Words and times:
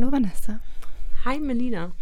Hallo 0.00 0.12
Vanessa. 0.12 0.60
Hi 1.26 1.38
Melina. 1.38 1.92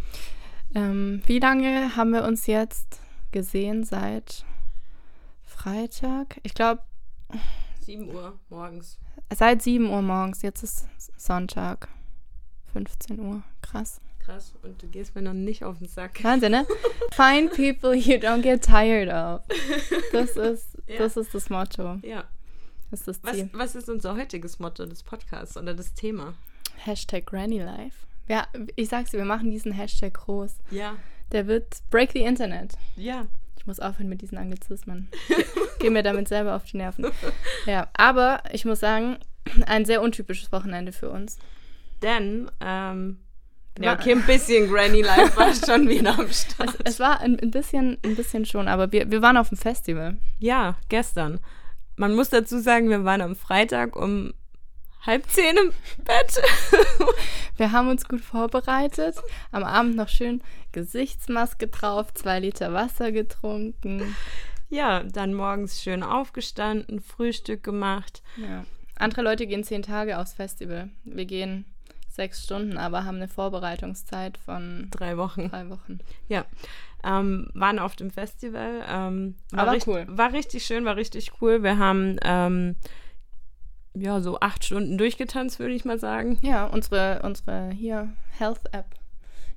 Ähm, 0.73 1.21
wie 1.27 1.41
lange 1.41 1.97
haben 1.97 2.13
wir 2.13 2.23
uns 2.23 2.47
jetzt 2.47 3.01
gesehen 3.33 3.83
seit 3.83 4.45
Freitag? 5.43 6.39
Ich 6.45 6.55
glaube. 6.55 6.83
7 7.81 8.09
Uhr 8.15 8.39
morgens. 8.51 9.01
Seit 9.35 9.63
7 9.63 9.91
Uhr 9.91 10.01
morgens. 10.01 10.43
Jetzt 10.43 10.63
ist 10.63 10.87
Sonntag. 11.17 11.89
15 12.73 13.19
Uhr. 13.19 13.43
Krass. 13.63 14.01
Krass. 14.21 14.55
Und 14.63 14.81
du 14.81 14.87
gehst 14.87 15.17
mir 15.17 15.23
noch 15.23 15.33
nicht 15.33 15.65
auf 15.65 15.79
den 15.79 15.89
Sack. 15.89 16.23
Wahnsinn, 16.23 16.53
ne? 16.53 16.69
Find 17.11 17.51
people 17.51 17.97
you 17.97 18.15
don't 18.19 18.43
get 18.43 18.63
tired 18.63 19.09
of. 19.09 19.45
Das 20.13 20.31
ist, 20.37 20.79
ja. 20.87 20.99
das, 20.99 21.17
ist 21.17 21.35
das 21.35 21.51
Motto. 21.51 21.99
Ja. 22.03 22.29
Das 22.93 23.01
ist 23.01 23.09
das 23.09 23.23
Ziel. 23.23 23.51
Was, 23.51 23.75
was 23.75 23.75
ist 23.75 23.89
unser 23.89 24.17
heutiges 24.17 24.61
Motto 24.61 24.87
des 24.87 25.03
Podcasts 25.03 25.57
oder 25.57 25.75
das 25.75 25.95
Thema? 25.95 26.35
Hashtag 26.87 27.27
Granny 27.27 27.61
Life. 27.61 28.07
Ja, 28.29 28.47
ich 28.77 28.89
sag's 28.89 29.11
dir, 29.11 29.19
wir 29.19 29.25
machen 29.25 29.51
diesen 29.51 29.73
Hashtag 29.73 30.15
groß. 30.15 30.59
Ja. 30.71 30.97
Der 31.33 31.47
wird 31.47 31.79
Break 31.91 32.13
the 32.13 32.23
Internet. 32.23 32.75
Ja. 32.97 33.27
Ich 33.59 33.67
muss 33.67 33.81
aufhören 33.81 34.09
mit 34.09 34.23
diesen 34.23 34.39
Anglizismen. 34.39 35.09
Geh 35.79 35.91
mir 35.91 36.03
damit 36.03 36.29
selber 36.29 36.55
auf 36.55 36.65
die 36.65 36.77
Nerven. 36.77 37.07
Ja, 37.67 37.89
aber 37.95 38.43
ich 38.53 38.65
muss 38.65 38.81
sagen, 38.81 39.19
ein 39.67 39.85
sehr 39.85 40.03
untypisches 40.03 40.53
Wochenende 40.53 40.93
für 40.93 41.11
uns. 41.11 41.39
Denn, 42.03 42.51
ähm, 42.61 43.19
ja, 43.81 43.95
okay, 43.95 44.13
ein 44.13 44.27
bisschen 44.27 44.71
Granny 44.71 45.03
Life 45.03 45.37
war 45.37 45.55
schon 45.55 45.89
wieder 45.89 46.19
am 46.19 46.29
Start. 46.33 46.77
Es, 46.85 46.95
es 46.95 47.01
war 47.01 47.21
ein, 47.21 47.39
ein, 47.39 47.51
bisschen, 47.51 47.99
ein 48.05 48.17
bisschen 48.17 48.45
schon, 48.45 48.69
aber 48.69 48.91
wir, 48.93 49.11
wir 49.11 49.23
waren 49.23 49.37
auf 49.37 49.49
dem 49.49 49.59
Festival. 49.59 50.17
Ja, 50.39 50.77
gestern. 50.89 51.41
Man 51.97 52.15
muss 52.15 52.31
dazu 52.31 52.59
sagen, 52.59 52.91
wir 52.91 53.05
waren 53.05 53.21
am 53.21 53.37
Freitag 53.37 53.97
um 53.97 54.35
halb 55.07 55.29
zehn 55.31 55.57
im 55.57 55.73
Bett. 56.05 56.43
wir 57.57 57.73
haben 57.73 57.89
uns 57.89 58.09
gut 58.09 58.21
vorbereitet. 58.21 59.17
Am 59.53 59.65
Abend 59.65 59.97
noch 59.97 60.09
schön 60.09 60.43
Gesichtsmaske 60.73 61.69
drauf, 61.69 62.13
zwei 62.15 62.41
Liter 62.41 62.73
Wasser 62.73 63.13
getrunken. 63.13 64.15
Ja, 64.71 65.03
dann 65.03 65.35
morgens 65.35 65.83
schön 65.83 66.03
aufgestanden, 66.03 67.01
Frühstück 67.01 67.63
gemacht. 67.63 68.23
Ja. 68.37 68.65
Andere 68.97 69.23
Leute 69.23 69.47
gehen 69.47 69.65
zehn 69.65 69.83
Tage 69.83 70.19
aufs 70.19 70.35
Festival. 70.35 70.91
Wir 71.05 71.25
gehen 71.25 71.65
sechs 72.09 72.43
Stunden, 72.43 72.77
aber 72.77 73.05
haben 73.05 73.17
eine 73.17 73.29
Vorbereitungszeit 73.29 74.39
von 74.39 74.89
drei 74.91 75.17
Wochen. 75.17 75.51
Drei 75.51 75.71
Wochen. 75.71 76.01
Ja. 76.29 76.45
Ähm, 77.05 77.49
waren 77.55 77.79
auf 77.79 77.95
dem 77.95 78.11
Festival. 78.11 78.83
Ähm, 78.89 79.37
war 79.53 79.69
aber 79.69 79.79
cool. 79.87 80.05
War 80.09 80.33
richtig 80.33 80.67
schön, 80.67 80.85
war 80.85 80.97
richtig 80.97 81.31
cool. 81.41 81.63
Wir 81.63 81.79
haben 81.79 82.17
ähm, 82.23 82.75
ja, 84.01 84.21
so 84.21 84.41
acht 84.41 84.65
Stunden 84.65 84.99
durchgetanzt, 84.99 85.59
würde 85.59 85.75
ich 85.75 85.85
mal 85.85 85.99
sagen. 85.99 86.39
Ja, 86.43 86.67
unsere, 86.67 87.21
unsere 87.23 87.71
hier 87.71 88.11
Health-App, 88.39 88.87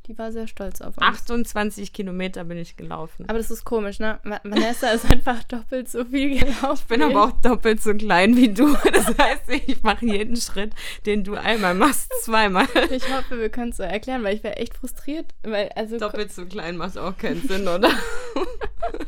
die 0.08 0.18
war 0.18 0.32
sehr 0.32 0.48
stolz 0.48 0.82
auf 0.82 0.98
uns. 0.98 1.06
28 1.06 1.94
Kilometer 1.94 2.44
bin 2.44 2.58
ich 2.58 2.76
gelaufen. 2.76 3.26
Aber 3.28 3.38
das 3.38 3.52
ist 3.52 3.66
komisch, 3.66 4.00
ne? 4.00 4.20
Vanessa 4.44 4.90
ist 4.90 5.10
einfach 5.10 5.44
doppelt 5.48 5.90
so 5.90 6.06
viel 6.06 6.40
gelaufen. 6.40 6.82
Ich 6.82 6.88
bin 6.88 7.02
aber 7.04 7.26
auch 7.26 7.42
doppelt 7.42 7.82
so 7.82 7.94
klein 7.94 8.36
wie 8.36 8.54
du. 8.54 8.76
Das 8.92 9.18
heißt, 9.18 9.50
ich 9.50 9.84
mache 9.84 10.06
jeden 10.06 10.36
Schritt, 10.36 10.74
den 11.06 11.24
du 11.24 11.36
einmal 11.36 11.74
machst, 11.74 12.12
zweimal. 12.24 12.68
Ich 12.92 13.12
hoffe, 13.14 13.40
wir 13.40 13.50
können 13.50 13.72
es 13.72 13.78
so 13.78 13.84
erklären, 13.84 14.24
weil 14.24 14.36
ich 14.36 14.44
wäre 14.44 14.58
echt 14.58 14.76
frustriert. 14.76 15.34
Weil, 15.44 15.70
also 15.76 15.98
doppelt 15.98 16.32
so 16.32 16.46
klein 16.46 16.78
macht 16.78 16.98
auch 16.98 17.18
keinen 17.18 17.42
Sinn, 17.48 17.68
oder? 17.68 17.90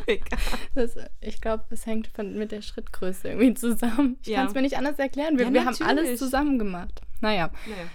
das, 0.75 0.95
ich 1.21 1.41
glaube, 1.41 1.65
es 1.69 1.85
hängt 1.85 2.07
von, 2.07 2.37
mit 2.37 2.51
der 2.51 2.61
Schrittgröße 2.61 3.29
irgendwie 3.29 3.53
zusammen. 3.53 4.17
Ich 4.21 4.29
ja. 4.29 4.39
kann 4.39 4.47
es 4.47 4.53
mir 4.53 4.61
nicht 4.61 4.77
anders 4.77 4.97
erklären. 4.99 5.37
Wir, 5.37 5.45
ja, 5.45 5.53
wir 5.53 5.65
haben 5.65 5.81
alles 5.81 6.19
zusammen 6.19 6.59
gemacht. 6.59 7.01
Naja. 7.21 7.51
naja. 7.65 7.87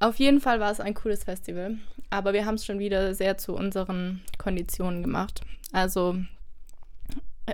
Auf 0.00 0.16
jeden 0.16 0.40
Fall 0.40 0.60
war 0.60 0.70
es 0.70 0.80
ein 0.80 0.94
cooles 0.94 1.24
Festival. 1.24 1.76
Aber 2.10 2.32
wir 2.32 2.44
haben 2.44 2.56
es 2.56 2.66
schon 2.66 2.78
wieder 2.78 3.14
sehr 3.14 3.38
zu 3.38 3.54
unseren 3.54 4.20
Konditionen 4.36 5.02
gemacht. 5.02 5.42
Also, 5.72 6.16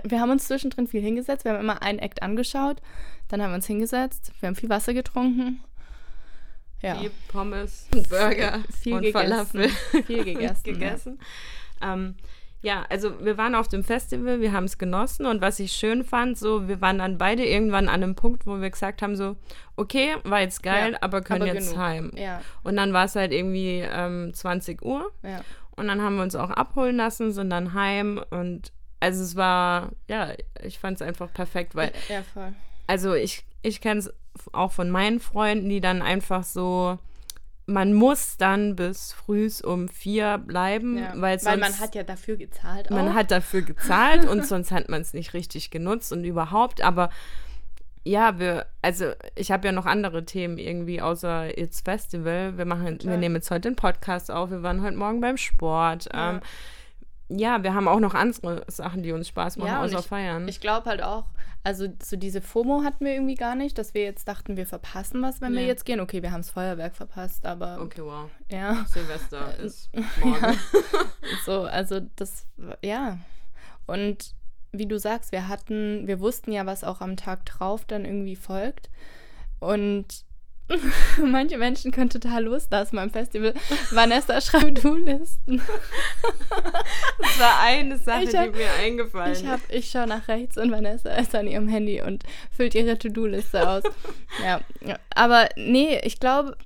wir 0.03 0.19
haben 0.19 0.31
uns 0.31 0.47
zwischendrin 0.47 0.87
viel 0.87 1.01
hingesetzt. 1.01 1.45
Wir 1.45 1.53
haben 1.53 1.61
immer 1.61 1.81
einen 1.81 1.99
Act 1.99 2.21
angeschaut. 2.23 2.81
Dann 3.27 3.41
haben 3.41 3.51
wir 3.51 3.55
uns 3.55 3.67
hingesetzt. 3.67 4.31
Wir 4.39 4.47
haben 4.47 4.55
viel 4.55 4.69
Wasser 4.69 4.93
getrunken. 4.93 5.63
Ja. 6.81 6.95
Viel 6.95 7.11
Pommes 7.27 7.87
Burger 8.09 8.63
viel 8.81 8.93
und 8.93 9.01
gegessen. 9.01 9.29
Falafel. 9.29 9.69
Viel 10.03 10.23
gegessen. 10.23 10.63
gegessen. 10.63 11.19
Ja. 11.81 11.93
Ähm, 11.93 12.15
ja, 12.61 12.85
also 12.89 13.23
wir 13.23 13.37
waren 13.37 13.55
auf 13.55 13.67
dem 13.67 13.83
Festival, 13.83 14.41
wir 14.41 14.51
haben 14.51 14.63
es 14.63 14.77
genossen 14.77 15.25
und 15.25 15.41
was 15.41 15.59
ich 15.59 15.73
schön 15.73 16.03
fand, 16.03 16.37
so 16.37 16.67
wir 16.67 16.81
waren 16.81 16.97
dann 16.97 17.17
beide 17.17 17.45
irgendwann 17.45 17.87
an 17.87 18.03
einem 18.03 18.15
Punkt, 18.15 18.47
wo 18.47 18.59
wir 18.59 18.69
gesagt 18.69 19.01
haben, 19.01 19.15
so, 19.15 19.35
okay, 19.75 20.15
war 20.23 20.41
jetzt 20.41 20.63
geil, 20.63 20.93
ja, 20.93 20.97
aber 21.01 21.21
können 21.21 21.43
aber 21.43 21.53
jetzt 21.53 21.71
genug. 21.71 21.81
heim. 21.81 22.11
Ja. 22.15 22.41
Und 22.63 22.75
dann 22.77 22.93
war 22.93 23.05
es 23.05 23.15
halt 23.15 23.31
irgendwie 23.31 23.85
ähm, 23.87 24.33
20 24.33 24.81
Uhr 24.81 25.11
ja. 25.23 25.41
und 25.75 25.87
dann 25.87 26.01
haben 26.01 26.15
wir 26.15 26.23
uns 26.23 26.35
auch 26.35 26.49
abholen 26.49 26.97
lassen, 26.97 27.31
sind 27.31 27.51
dann 27.51 27.73
heim 27.73 28.21
und 28.31 28.71
also 28.99 29.23
es 29.23 29.35
war, 29.35 29.91
ja, 30.07 30.33
ich 30.63 30.79
fand 30.79 30.95
es 30.95 31.07
einfach 31.07 31.31
perfekt, 31.31 31.75
weil, 31.75 31.91
ja, 32.09 32.23
voll. 32.33 32.53
also 32.87 33.13
ich, 33.13 33.45
ich 33.61 33.81
kenne 33.81 33.99
es 33.99 34.13
auch 34.51 34.71
von 34.71 34.89
meinen 34.89 35.19
Freunden, 35.19 35.69
die 35.69 35.81
dann 35.81 36.01
einfach 36.01 36.43
so, 36.43 36.97
man 37.67 37.93
muss 37.93 38.37
dann 38.37 38.77
bis 38.77 39.11
frühs 39.11 39.61
um 39.61 39.89
vier 39.89 40.37
bleiben, 40.37 40.97
ja, 40.97 41.11
weil, 41.15 41.37
weil 41.43 41.57
man 41.57 41.77
hat 41.79 41.95
ja 41.95 42.03
dafür 42.03 42.37
gezahlt. 42.37 42.87
Auch. 42.87 42.95
Man 42.95 43.13
hat 43.13 43.29
dafür 43.29 43.61
gezahlt 43.63 44.25
und 44.25 44.45
sonst 44.45 44.71
hat 44.71 44.87
man 44.87 45.01
es 45.01 45.13
nicht 45.13 45.33
richtig 45.33 45.69
genutzt 45.69 46.13
und 46.13 46.23
überhaupt. 46.23 46.81
Aber 46.81 47.09
ja, 48.05 48.39
wir, 48.39 48.67
also 48.81 49.11
ich 49.35 49.51
habe 49.51 49.67
ja 49.67 49.73
noch 49.73 49.85
andere 49.85 50.23
Themen 50.23 50.57
irgendwie 50.57 51.01
außer 51.01 51.59
jetzt 51.59 51.83
Festival. 51.83 52.57
Wir 52.57 52.65
machen, 52.65 52.99
Total. 52.99 53.11
wir 53.11 53.17
nehmen 53.17 53.35
jetzt 53.35 53.51
heute 53.51 53.69
den 53.69 53.75
Podcast 53.75 54.31
auf. 54.31 54.49
Wir 54.49 54.63
waren 54.63 54.81
heute 54.81 54.95
Morgen 54.95 55.19
beim 55.19 55.35
Sport. 55.35 56.07
Ja. 56.13 56.31
Ähm, 56.31 56.41
ja, 57.29 57.61
wir 57.63 57.73
haben 57.73 57.89
auch 57.89 57.99
noch 57.99 58.13
andere 58.13 58.63
Sachen, 58.67 59.03
die 59.03 59.11
uns 59.11 59.27
Spaß 59.27 59.57
machen, 59.57 59.67
ja, 59.67 59.81
außer 59.81 59.99
ich, 59.99 60.05
feiern. 60.05 60.47
Ich 60.47 60.61
glaube 60.61 60.89
halt 60.89 61.03
auch, 61.03 61.25
also 61.67 61.89
so 62.01 62.15
diese 62.15 62.39
FOMO 62.39 62.83
hatten 62.85 63.03
wir 63.03 63.13
irgendwie 63.13 63.35
gar 63.35 63.53
nicht, 63.53 63.77
dass 63.77 63.93
wir 63.93 64.03
jetzt 64.03 64.29
dachten, 64.29 64.55
wir 64.55 64.65
verpassen 64.65 65.21
was, 65.21 65.41
wenn 65.41 65.51
nee. 65.51 65.59
wir 65.59 65.67
jetzt 65.67 65.83
gehen. 65.83 65.99
Okay, 65.99 66.21
wir 66.21 66.31
haben 66.31 66.39
das 66.39 66.49
Feuerwerk 66.49 66.95
verpasst, 66.95 67.45
aber. 67.45 67.81
Okay, 67.81 68.01
wow. 68.01 68.29
Ja. 68.49 68.85
Silvester 68.87 69.53
ist 69.57 69.89
morgen. 70.23 70.41
Ja. 70.41 70.53
so, 71.45 71.63
also 71.63 71.99
das, 72.15 72.47
ja. 72.81 73.19
Und 73.85 74.33
wie 74.71 74.85
du 74.85 74.97
sagst, 74.97 75.33
wir 75.33 75.49
hatten, 75.49 76.07
wir 76.07 76.21
wussten 76.21 76.53
ja, 76.53 76.65
was 76.65 76.85
auch 76.85 77.01
am 77.01 77.17
Tag 77.17 77.45
drauf 77.45 77.83
dann 77.83 78.05
irgendwie 78.05 78.37
folgt. 78.37 78.89
Und 79.59 80.23
Manche 81.23 81.57
Menschen 81.57 81.91
können 81.91 82.09
total 82.09 82.43
loslassen 82.43 82.97
beim 82.97 83.09
Festival. 83.09 83.53
Vanessa 83.91 84.41
schreibt 84.41 84.83
Do-Listen. 84.83 85.61
das 87.19 87.39
war 87.39 87.61
eine 87.61 87.97
Sache, 87.97 88.37
hab, 88.37 88.53
die 88.53 88.59
mir 88.59 88.73
eingefallen 88.73 89.31
ist. 89.31 89.43
Ich, 89.43 89.47
hab, 89.47 89.59
ich 89.69 89.89
schaue 89.89 90.07
nach 90.07 90.27
rechts 90.27 90.57
und 90.57 90.71
Vanessa 90.71 91.11
ist 91.11 91.33
an 91.35 91.47
ihrem 91.47 91.67
Handy 91.67 92.01
und 92.01 92.23
füllt 92.51 92.75
ihre 92.75 92.97
To-Do-Liste 92.97 93.67
aus. 93.67 93.83
ja, 94.43 94.59
aber 95.15 95.49
nee, 95.55 95.99
ich 96.03 96.19
glaube, 96.19 96.57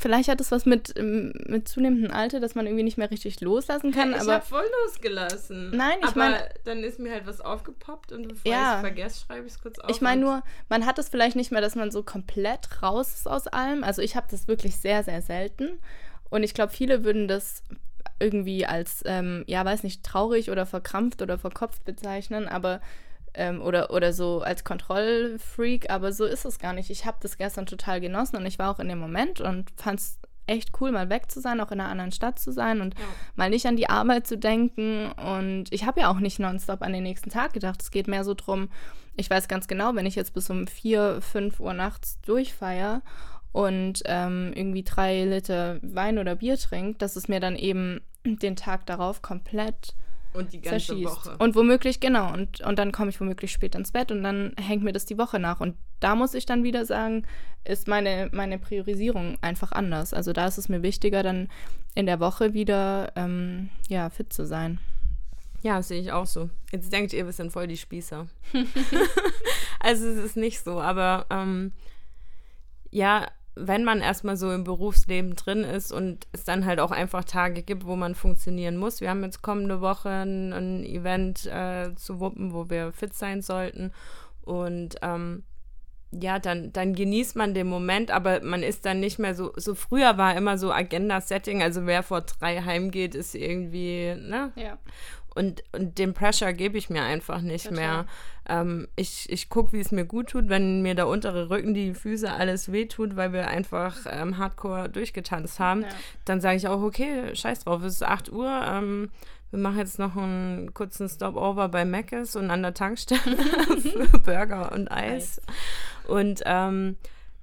Vielleicht 0.00 0.28
hat 0.28 0.40
es 0.40 0.50
was 0.50 0.66
mit, 0.66 0.94
ähm, 0.96 1.32
mit 1.46 1.68
zunehmendem 1.68 2.10
Alter, 2.10 2.40
dass 2.40 2.54
man 2.54 2.66
irgendwie 2.66 2.84
nicht 2.84 2.98
mehr 2.98 3.10
richtig 3.10 3.40
loslassen 3.40 3.92
kann. 3.92 4.12
Ich 4.12 4.28
habe 4.28 4.44
voll 4.44 4.64
losgelassen. 4.84 5.70
Nein, 5.70 5.98
ich 6.04 6.14
meine. 6.14 6.48
Dann 6.64 6.82
ist 6.82 6.98
mir 6.98 7.12
halt 7.12 7.26
was 7.26 7.40
aufgepoppt 7.40 8.12
und 8.12 8.28
bevor 8.28 8.50
ja, 8.50 8.70
ich 8.70 8.74
es 8.76 8.80
vergesse, 8.80 9.26
schreibe 9.26 9.46
ich 9.46 9.52
es 9.52 9.60
kurz 9.60 9.78
auf. 9.78 9.90
Ich 9.90 10.00
meine 10.00 10.20
nur, 10.20 10.42
man 10.68 10.86
hat 10.86 10.98
es 10.98 11.08
vielleicht 11.08 11.36
nicht 11.36 11.52
mehr, 11.52 11.60
dass 11.60 11.74
man 11.74 11.90
so 11.90 12.02
komplett 12.02 12.82
raus 12.82 13.14
ist 13.14 13.28
aus 13.28 13.46
allem. 13.46 13.84
Also 13.84 14.02
ich 14.02 14.16
habe 14.16 14.26
das 14.30 14.48
wirklich 14.48 14.76
sehr, 14.76 15.04
sehr 15.04 15.22
selten. 15.22 15.78
Und 16.30 16.42
ich 16.42 16.54
glaube, 16.54 16.72
viele 16.72 17.04
würden 17.04 17.28
das 17.28 17.62
irgendwie 18.20 18.66
als, 18.66 19.02
ähm, 19.06 19.44
ja, 19.46 19.64
weiß 19.64 19.82
nicht, 19.82 20.04
traurig 20.04 20.50
oder 20.50 20.66
verkrampft 20.66 21.22
oder 21.22 21.38
verkopft 21.38 21.84
bezeichnen. 21.84 22.48
Aber 22.48 22.80
ähm, 23.38 23.62
oder, 23.62 23.90
oder 23.90 24.12
so 24.12 24.42
als 24.42 24.64
Kontrollfreak, 24.64 25.90
aber 25.90 26.12
so 26.12 26.24
ist 26.24 26.44
es 26.44 26.58
gar 26.58 26.72
nicht. 26.72 26.90
Ich 26.90 27.06
habe 27.06 27.18
das 27.20 27.38
gestern 27.38 27.66
total 27.66 28.00
genossen 28.00 28.36
und 28.36 28.44
ich 28.44 28.58
war 28.58 28.70
auch 28.70 28.80
in 28.80 28.88
dem 28.88 28.98
Moment 28.98 29.40
und 29.40 29.70
fand 29.76 30.00
es 30.00 30.18
echt 30.46 30.70
cool, 30.80 30.90
mal 30.90 31.08
weg 31.08 31.30
zu 31.30 31.40
sein, 31.40 31.60
auch 31.60 31.70
in 31.70 31.80
einer 31.80 31.90
anderen 31.90 32.10
Stadt 32.10 32.38
zu 32.38 32.52
sein 32.52 32.80
und 32.80 32.94
ja. 32.98 33.04
mal 33.36 33.50
nicht 33.50 33.66
an 33.66 33.76
die 33.76 33.88
Arbeit 33.88 34.26
zu 34.26 34.36
denken. 34.36 35.12
Und 35.12 35.66
ich 35.70 35.86
habe 35.86 36.00
ja 36.00 36.10
auch 36.10 36.18
nicht 36.18 36.40
nonstop 36.40 36.82
an 36.82 36.92
den 36.92 37.04
nächsten 37.04 37.30
Tag 37.30 37.52
gedacht. 37.52 37.80
Es 37.80 37.90
geht 37.90 38.08
mehr 38.08 38.24
so 38.24 38.34
drum, 38.34 38.68
ich 39.16 39.30
weiß 39.30 39.48
ganz 39.48 39.68
genau, 39.68 39.94
wenn 39.94 40.06
ich 40.06 40.14
jetzt 40.14 40.34
bis 40.34 40.50
um 40.50 40.66
4, 40.66 41.20
5 41.20 41.60
Uhr 41.60 41.74
nachts 41.74 42.20
durchfeiere 42.22 43.02
und 43.52 44.02
ähm, 44.06 44.52
irgendwie 44.54 44.84
drei 44.84 45.24
Liter 45.24 45.78
Wein 45.82 46.18
oder 46.18 46.36
Bier 46.36 46.56
trinke, 46.56 46.98
dass 46.98 47.16
es 47.16 47.28
mir 47.28 47.40
dann 47.40 47.56
eben 47.56 48.00
den 48.24 48.56
Tag 48.56 48.86
darauf 48.86 49.22
komplett 49.22 49.94
und 50.32 50.52
die 50.52 50.60
ganze 50.60 50.86
zerschießt. 50.86 51.04
Woche. 51.04 51.36
Und 51.38 51.54
womöglich, 51.54 52.00
genau. 52.00 52.32
Und, 52.32 52.60
und 52.60 52.78
dann 52.78 52.92
komme 52.92 53.10
ich 53.10 53.20
womöglich 53.20 53.52
spät 53.52 53.74
ins 53.74 53.92
Bett 53.92 54.10
und 54.10 54.22
dann 54.22 54.54
hängt 54.60 54.82
mir 54.82 54.92
das 54.92 55.06
die 55.06 55.18
Woche 55.18 55.38
nach. 55.38 55.60
Und 55.60 55.76
da 56.00 56.14
muss 56.14 56.34
ich 56.34 56.46
dann 56.46 56.64
wieder 56.64 56.84
sagen, 56.84 57.26
ist 57.64 57.88
meine, 57.88 58.28
meine 58.32 58.58
Priorisierung 58.58 59.38
einfach 59.40 59.72
anders. 59.72 60.14
Also 60.14 60.32
da 60.32 60.46
ist 60.46 60.58
es 60.58 60.68
mir 60.68 60.82
wichtiger, 60.82 61.22
dann 61.22 61.48
in 61.94 62.06
der 62.06 62.20
Woche 62.20 62.54
wieder 62.54 63.12
ähm, 63.16 63.70
ja, 63.88 64.10
fit 64.10 64.32
zu 64.32 64.46
sein. 64.46 64.78
Ja, 65.62 65.82
sehe 65.82 66.00
ich 66.00 66.12
auch 66.12 66.26
so. 66.26 66.50
Jetzt 66.70 66.92
denkt 66.92 67.12
ihr, 67.12 67.26
wir 67.26 67.32
sind 67.32 67.52
voll 67.52 67.66
die 67.66 67.76
Spießer. 67.76 68.28
also 69.80 70.06
es 70.06 70.24
ist 70.24 70.36
nicht 70.36 70.62
so, 70.62 70.80
aber 70.80 71.26
ähm, 71.30 71.72
ja, 72.90 73.26
wenn 73.60 73.84
man 73.84 74.00
erstmal 74.00 74.36
so 74.36 74.52
im 74.52 74.64
Berufsleben 74.64 75.36
drin 75.36 75.64
ist 75.64 75.92
und 75.92 76.26
es 76.32 76.44
dann 76.44 76.64
halt 76.64 76.80
auch 76.80 76.90
einfach 76.90 77.24
Tage 77.24 77.62
gibt, 77.62 77.86
wo 77.86 77.96
man 77.96 78.14
funktionieren 78.14 78.76
muss. 78.76 79.00
Wir 79.00 79.10
haben 79.10 79.24
jetzt 79.24 79.42
kommende 79.42 79.80
Woche 79.80 80.08
ein, 80.08 80.52
ein 80.52 80.84
Event 80.84 81.46
äh, 81.46 81.94
zu 81.96 82.20
wuppen, 82.20 82.52
wo 82.52 82.70
wir 82.70 82.92
fit 82.92 83.14
sein 83.14 83.42
sollten. 83.42 83.92
Und 84.42 84.96
ähm, 85.02 85.42
ja, 86.10 86.38
dann, 86.38 86.72
dann 86.72 86.94
genießt 86.94 87.36
man 87.36 87.52
den 87.52 87.68
Moment, 87.68 88.10
aber 88.10 88.42
man 88.42 88.62
ist 88.62 88.86
dann 88.86 89.00
nicht 89.00 89.18
mehr 89.18 89.34
so, 89.34 89.52
so 89.56 89.74
früher 89.74 90.16
war 90.16 90.36
immer 90.36 90.56
so 90.56 90.72
Agenda-Setting, 90.72 91.62
also 91.62 91.84
wer 91.84 92.02
vor 92.02 92.22
drei 92.22 92.62
heimgeht, 92.62 93.14
ist 93.14 93.34
irgendwie, 93.34 94.14
ne? 94.14 94.52
Ja. 94.56 94.78
Und, 95.38 95.62
und 95.70 95.98
den 95.98 96.14
Pressure 96.14 96.52
gebe 96.52 96.76
ich 96.76 96.90
mir 96.90 97.02
einfach 97.02 97.40
nicht 97.42 97.68
Total. 97.68 97.78
mehr. 97.78 98.06
Ähm, 98.48 98.88
ich 98.96 99.30
ich 99.30 99.48
gucke, 99.48 99.72
wie 99.72 99.78
es 99.78 99.92
mir 99.92 100.04
gut 100.04 100.30
tut, 100.30 100.48
wenn 100.48 100.82
mir 100.82 100.96
der 100.96 101.06
untere 101.06 101.48
Rücken, 101.48 101.74
die 101.74 101.94
Füße, 101.94 102.28
alles 102.28 102.72
wehtut, 102.72 103.14
weil 103.14 103.32
wir 103.32 103.46
einfach 103.46 103.98
ähm, 104.10 104.38
hardcore 104.38 104.88
durchgetanzt 104.88 105.60
haben. 105.60 105.82
Ja. 105.82 105.88
Dann 106.24 106.40
sage 106.40 106.56
ich 106.56 106.66
auch, 106.66 106.82
okay, 106.82 107.36
scheiß 107.36 107.60
drauf, 107.60 107.84
es 107.84 107.94
ist 107.94 108.02
8 108.02 108.32
Uhr. 108.32 108.50
Ähm, 108.68 109.12
wir 109.52 109.60
machen 109.60 109.78
jetzt 109.78 110.00
noch 110.00 110.16
einen 110.16 110.74
kurzen 110.74 111.08
Stopover 111.08 111.68
bei 111.68 111.84
Mc's 111.84 112.34
und 112.34 112.50
an 112.50 112.62
der 112.62 112.74
Tankstelle 112.74 113.36
für 113.80 114.18
Burger 114.18 114.72
und 114.72 114.90
Eis. 114.90 115.40
Und 116.08 116.42
ähm, 116.46 116.96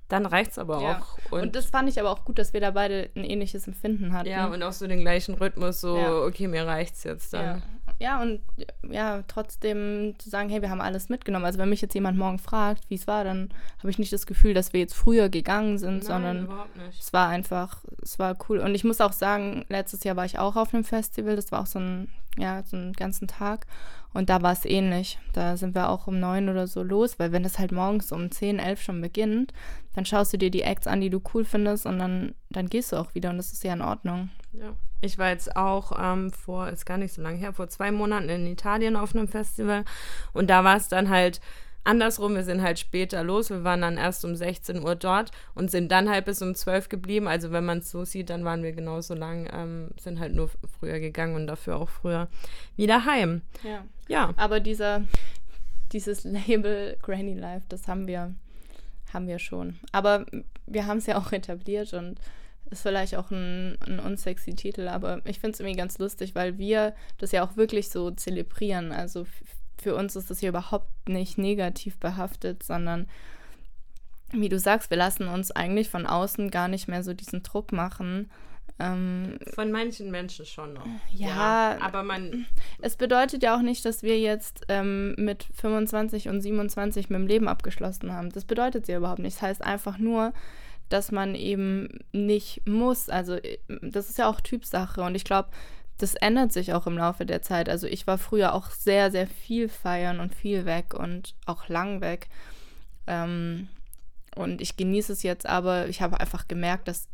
dann 0.10 0.26
reicht 0.26 0.52
es 0.52 0.60
aber 0.60 0.82
ja. 0.82 1.00
auch. 1.00 1.32
Und, 1.32 1.44
und, 1.44 1.56
das 1.56 1.68
fand 1.68 1.88
ich 1.88 1.98
aber 1.98 2.12
auch 2.12 2.26
gut, 2.26 2.40
dass 2.40 2.52
wir 2.52 2.60
da 2.60 2.72
beide 2.72 3.10
ein 3.16 3.24
ähnliches 3.24 3.68
Empfinden 3.68 4.12
hatten. 4.12 4.28
Ja, 4.28 4.48
und 4.48 4.62
auch 4.64 4.74
so 4.74 4.86
den 4.86 5.00
gleichen 5.00 5.36
Rhythmus, 5.36 5.80
so, 5.80 5.98
ja. 5.98 6.12
okay, 6.12 6.50
mir 6.50 6.68
reicht's 6.68 7.06
jetzt 7.06 7.34
dann. 7.34 7.46
Ja 7.46 7.62
ja, 8.00 8.22
und 8.22 8.42
ja, 8.90 9.24
trotzdem 9.28 10.16
zu 10.18 10.30
sagen, 10.30 10.50
hey, 10.50 10.62
wir 10.62 10.70
haben 10.70 10.82
alles 10.82 11.10
mitgenommen. 11.10 11.46
Also 11.46 11.60
wenn 11.60 11.70
mich 11.70 11.82
jetzt 11.82 11.94
jemand 11.94 12.18
morgen 12.18 12.40
fragt, 12.40 12.90
wie 12.90 12.96
es 12.96 13.08
war, 13.08 13.24
dann 13.24 13.50
habe 13.80 13.90
ich 13.90 14.00
nicht 14.00 14.12
das 14.12 14.26
Gefühl, 14.26 14.54
dass 14.54 14.74
wir 14.74 14.82
jetzt 14.82 14.96
früher 14.96 15.30
gegangen 15.30 15.78
sind, 15.78 16.00
Nein, 16.00 16.02
sondern 16.02 16.50
es 17.00 17.14
war 17.14 17.30
einfach, 17.30 17.84
es 18.02 18.20
war 18.20 18.38
cool. 18.50 18.60
Und 18.60 18.76
ich 18.76 18.84
muss 18.84 19.00
auch 19.00 19.14
sagen, 19.14 19.66
letztes 19.70 20.04
Jahr 20.04 20.16
war 20.16 20.26
ich 20.26 20.40
auch 20.40 20.56
auf 20.56 20.74
einem 20.74 20.84
Festival, 20.84 21.36
das 21.36 21.52
war 21.52 21.62
auch 21.62 21.68
so 21.68 21.80
ein, 21.80 22.10
ja, 22.38 22.64
so 22.64 22.76
einen 22.76 22.94
ganzen 22.94 23.28
Tag. 23.28 23.66
Und 24.14 24.30
da 24.30 24.42
war 24.42 24.54
es 24.54 24.66
ähnlich. 24.66 25.20
Da 25.34 25.58
sind 25.58 25.76
wir 25.76 25.90
auch 25.90 26.08
um 26.08 26.20
neun 26.20 26.48
oder 26.50 26.68
so 26.68 26.84
los, 26.84 27.20
weil 27.20 27.32
wenn 27.32 27.44
das 27.44 27.60
halt 27.60 27.72
morgens 27.72 28.12
um 28.12 28.32
zehn, 28.32 28.60
elf 28.60 28.82
schon 28.82 29.02
beginnt, 29.02 29.54
dann 29.94 30.06
schaust 30.06 30.34
du 30.34 30.38
dir 30.38 30.52
die 30.52 30.62
Acts 30.62 30.88
an, 30.88 31.02
die 31.02 31.10
du 31.10 31.22
cool 31.34 31.44
findest 31.44 31.86
und 31.86 32.00
dann, 32.00 32.34
dann 32.50 32.68
gehst 32.68 32.92
du 32.92 32.98
auch 32.98 33.14
wieder 33.14 33.30
und 33.30 33.38
das 33.38 33.52
ist 33.52 33.64
ja 33.64 33.74
in 33.74 33.82
Ordnung. 33.82 34.30
Ja. 34.54 34.74
Ich 35.02 35.18
war 35.18 35.30
jetzt 35.30 35.56
auch 35.56 35.92
ähm, 36.00 36.32
vor, 36.32 36.70
ist 36.70 36.86
gar 36.86 36.98
nicht 36.98 37.14
so 37.14 37.22
lange 37.22 37.38
her, 37.38 37.54
vor 37.54 37.68
zwei 37.68 37.92
Monaten 37.92 38.30
in 38.30 38.48
Italien 38.48 38.96
auf 38.96 39.16
einem 39.16 39.28
Festival 39.28 39.84
und 40.34 40.50
da 40.50 40.64
war 40.64 40.78
es 40.78 40.88
dann 40.88 41.10
halt 41.10 41.42
andersrum, 41.86 42.36
wir 42.36 42.44
sind 42.44 42.62
halt 42.62 42.80
später 42.80 43.24
los. 43.24 43.50
Wir 43.50 43.64
waren 43.64 43.82
dann 43.82 43.98
erst 43.98 44.26
um 44.26 44.36
16 44.36 44.84
Uhr 44.84 44.96
dort 44.96 45.32
und 45.54 45.72
sind 45.72 45.92
dann 45.92 46.10
halt 46.10 46.26
bis 46.26 46.42
um 46.42 46.54
12 46.54 46.90
geblieben. 46.90 47.28
Also 47.28 47.52
wenn 47.52 47.64
man 47.64 47.78
es 47.80 47.92
so 47.92 48.04
sieht, 48.04 48.30
dann 48.30 48.44
waren 48.44 48.64
wir 48.64 48.74
genauso 48.74 49.14
lang, 49.14 49.48
ähm, 49.54 49.92
sind 50.00 50.20
halt 50.20 50.36
nur 50.36 50.50
früher 50.80 51.00
gegangen 51.00 51.36
und 51.36 51.48
dafür 51.48 51.78
auch 51.78 51.90
früher 51.90 52.28
wieder 52.76 53.06
heim. 53.06 53.42
Ja. 53.64 53.86
ja. 54.08 54.34
Aber 54.36 54.60
dieser, 54.60 55.04
dieses 55.92 56.24
Label 56.24 56.98
Granny 57.02 57.36
Life, 57.36 57.66
das 57.70 57.88
haben 57.88 58.08
wir, 58.08 58.34
haben 59.14 59.28
wir 59.28 59.40
schon. 59.40 59.80
Aber 59.92 60.26
wir 60.66 60.88
haben 60.88 60.98
es 60.98 61.06
ja 61.06 61.18
auch 61.18 61.32
etabliert 61.32 61.94
und 61.94 62.20
ist 62.70 62.82
vielleicht 62.82 63.16
auch 63.16 63.32
ein, 63.32 63.78
ein 63.86 64.00
unsexy 64.00 64.56
Titel, 64.56 64.88
aber 64.88 65.22
ich 65.26 65.40
finde 65.40 65.54
es 65.54 65.60
irgendwie 65.60 65.78
ganz 65.78 65.98
lustig, 65.98 66.36
weil 66.36 66.58
wir 66.58 66.96
das 67.18 67.32
ja 67.32 67.44
auch 67.44 67.58
wirklich 67.58 67.90
so 67.90 68.12
zelebrieren. 68.12 68.92
Also 68.92 69.26
für 69.82 69.96
uns 69.96 70.16
ist 70.16 70.30
das 70.30 70.40
hier 70.40 70.50
überhaupt 70.50 71.08
nicht 71.08 71.38
negativ 71.38 71.98
behaftet, 71.98 72.64
sondern 72.64 73.08
wie 74.32 74.50
du 74.50 74.60
sagst, 74.60 74.90
wir 74.90 74.98
lassen 74.98 75.28
uns 75.28 75.52
eigentlich 75.52 75.90
von 75.90 76.06
außen 76.06 76.50
gar 76.52 76.68
nicht 76.68 76.88
mehr 76.88 77.04
so 77.04 77.14
diesen 77.14 77.44
Druck 77.44 77.72
machen. 77.72 78.30
Ähm, 78.78 79.38
von 79.54 79.72
manchen 79.72 80.12
Menschen 80.12 80.46
schon 80.46 80.74
noch. 80.74 80.86
Ja, 81.12 81.28
ja, 81.28 81.78
aber 81.80 82.04
man. 82.04 82.46
Es 82.82 82.98
bedeutet 82.98 83.42
ja 83.42 83.56
auch 83.56 83.62
nicht, 83.62 83.86
dass 83.86 84.04
wir 84.04 84.20
jetzt 84.20 84.66
ähm, 84.68 85.16
mit 85.18 85.48
25 85.54 86.28
und 86.28 86.42
27 86.42 87.10
mit 87.10 87.20
dem 87.20 87.28
Leben 87.28 87.48
abgeschlossen 87.48 88.12
haben. 88.12 88.32
Das 88.32 88.44
bedeutet 88.44 88.88
ja 88.90 88.98
überhaupt 88.98 89.20
nicht. 89.20 89.38
Das 89.38 89.42
heißt 89.44 89.64
einfach 89.64 89.98
nur, 89.98 90.34
dass 90.90 91.12
man 91.12 91.36
eben 91.36 92.00
nicht 92.12 92.68
muss. 92.68 93.10
Also 93.10 93.36
äh, 93.36 93.58
das 93.82 94.10
ist 94.10 94.18
ja 94.18 94.30
auch 94.30 94.42
Typsache 94.42 95.02
und 95.02 95.16
ich 95.16 95.24
glaube, 95.24 95.50
das 95.98 96.16
ändert 96.16 96.52
sich 96.52 96.74
auch 96.74 96.88
im 96.88 96.98
Laufe 96.98 97.26
der 97.26 97.42
Zeit. 97.42 97.70
Also 97.70 97.88
ich 97.88 98.06
war 98.06 98.18
früher 98.18 98.54
auch 98.54 98.70
sehr, 98.70 99.12
sehr 99.12 99.28
viel 99.28 99.70
feiern 99.70 100.20
und 100.20 100.36
viel 100.36 100.66
weg 100.66 100.94
und 100.94 101.36
auch 101.46 101.70
lang 101.70 102.02
weg. 102.02 102.28
Ähm, 103.08 103.70
und 104.36 104.62
ich 104.62 104.76
genieße 104.76 105.14
es 105.14 105.24
jetzt, 105.24 105.46
aber 105.46 105.88
ich 105.88 106.02
habe 106.02 106.20
einfach 106.20 106.48
gemerkt, 106.48 106.90
dass, 106.90 107.08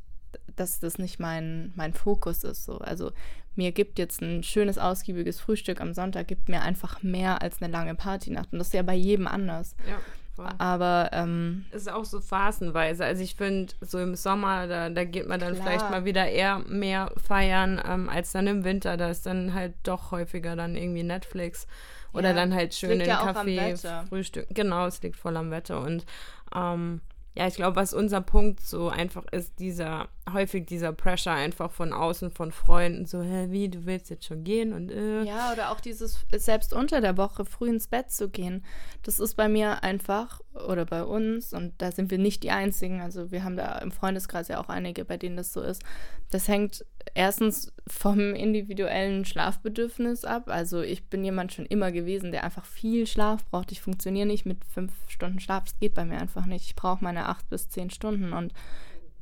dass 0.55 0.79
das 0.79 0.97
nicht 0.97 1.19
mein, 1.19 1.71
mein 1.75 1.93
Fokus 1.93 2.43
ist. 2.43 2.65
So. 2.65 2.79
Also 2.79 3.11
mir 3.55 3.71
gibt 3.71 3.99
jetzt 3.99 4.21
ein 4.21 4.41
schönes, 4.41 4.79
ausgiebiges 4.79 5.39
Frühstück 5.39 5.79
am 5.79 5.93
Sonntag, 5.93 6.27
gibt 6.27 6.49
mir 6.49 6.63
einfach 6.63 7.03
mehr 7.03 7.43
als 7.43 7.61
eine 7.61 7.71
lange 7.71 7.93
Partynacht. 7.93 8.51
Und 8.51 8.59
das 8.59 8.67
ist 8.67 8.73
ja 8.73 8.81
bei 8.81 8.95
jedem 8.95 9.27
anders. 9.27 9.75
Ja. 9.87 9.99
Voll. 10.35 10.49
Aber 10.57 11.09
ähm, 11.11 11.65
es 11.71 11.83
ist 11.83 11.91
auch 11.91 12.05
so 12.05 12.21
phasenweise. 12.21 13.03
Also 13.03 13.21
ich 13.21 13.35
finde, 13.35 13.73
so 13.81 13.99
im 13.99 14.15
Sommer, 14.15 14.67
da, 14.67 14.89
da 14.89 15.03
geht 15.03 15.27
man 15.27 15.39
dann 15.39 15.55
klar. 15.55 15.67
vielleicht 15.67 15.89
mal 15.89 16.05
wieder 16.05 16.27
eher 16.27 16.59
mehr 16.59 17.11
feiern 17.17 17.81
ähm, 17.85 18.09
als 18.09 18.31
dann 18.31 18.47
im 18.47 18.63
Winter. 18.63 18.95
Da 18.97 19.09
ist 19.09 19.25
dann 19.25 19.53
halt 19.53 19.73
doch 19.83 20.11
häufiger 20.11 20.55
dann 20.55 20.75
irgendwie 20.75 21.03
Netflix 21.03 21.67
oder 22.13 22.29
ja, 22.29 22.35
dann 22.35 22.53
halt 22.53 22.73
schön 22.73 23.01
in 23.01 23.07
ja 23.07 23.17
Kaffee, 23.17 23.75
Frühstück. 24.09 24.47
Genau, 24.49 24.85
es 24.85 25.01
liegt 25.01 25.17
voll 25.17 25.35
am 25.35 25.51
Wetter. 25.51 25.81
Und 25.81 26.05
ähm, 26.55 27.01
ja, 27.35 27.47
ich 27.47 27.55
glaube, 27.55 27.75
was 27.75 27.93
unser 27.93 28.21
Punkt 28.21 28.61
so 28.61 28.89
einfach 28.89 29.23
ist, 29.31 29.59
dieser, 29.59 30.07
häufig 30.33 30.65
dieser 30.65 30.93
Pressure 30.93 31.33
einfach 31.33 31.71
von 31.71 31.93
außen, 31.93 32.31
von 32.31 32.51
Freunden, 32.51 33.05
so, 33.05 33.21
hä, 33.21 33.47
wie, 33.49 33.69
du 33.69 33.85
willst 33.85 34.09
jetzt 34.09 34.25
schon 34.25 34.43
gehen 34.43 34.73
und 34.73 34.91
äh. 34.91 35.23
Ja, 35.23 35.51
oder 35.51 35.71
auch 35.71 35.79
dieses, 35.79 36.25
selbst 36.35 36.73
unter 36.73 37.01
der 37.01 37.17
Woche 37.17 37.45
früh 37.45 37.69
ins 37.69 37.87
Bett 37.87 38.11
zu 38.11 38.29
gehen. 38.29 38.65
Das 39.03 39.19
ist 39.19 39.35
bei 39.35 39.47
mir 39.47 39.83
einfach, 39.83 40.41
oder 40.53 40.85
bei 40.85 41.03
uns, 41.03 41.53
und 41.53 41.73
da 41.79 41.91
sind 41.91 42.11
wir 42.11 42.17
nicht 42.17 42.43
die 42.43 42.51
Einzigen, 42.51 43.01
also 43.01 43.31
wir 43.31 43.43
haben 43.43 43.57
da 43.57 43.77
im 43.79 43.91
Freundeskreis 43.91 44.47
ja 44.47 44.59
auch 44.59 44.69
einige, 44.69 45.05
bei 45.05 45.17
denen 45.17 45.37
das 45.37 45.53
so 45.53 45.61
ist. 45.61 45.83
Das 46.31 46.47
hängt 46.47 46.85
erstens 47.13 47.73
vom 47.87 48.33
individuellen 48.33 49.25
Schlafbedürfnis 49.25 50.23
ab. 50.23 50.43
Also 50.47 50.81
ich 50.81 51.09
bin 51.09 51.23
jemand 51.23 51.51
schon 51.51 51.65
immer 51.65 51.91
gewesen, 51.91 52.31
der 52.31 52.43
einfach 52.45 52.65
viel 52.65 53.05
Schlaf 53.05 53.43
braucht. 53.45 53.71
Ich 53.71 53.81
funktioniere 53.81 54.27
nicht 54.27 54.45
mit 54.45 54.63
fünf 54.65 54.93
Stunden 55.07 55.39
Schlaf. 55.39 55.65
Das 55.65 55.79
geht 55.79 55.93
bei 55.93 56.05
mir 56.05 56.19
einfach 56.19 56.45
nicht. 56.45 56.65
Ich 56.65 56.75
brauche 56.75 57.03
meine 57.03 57.27
acht 57.27 57.49
bis 57.49 57.69
zehn 57.69 57.89
Stunden. 57.89 58.31
Und 58.31 58.53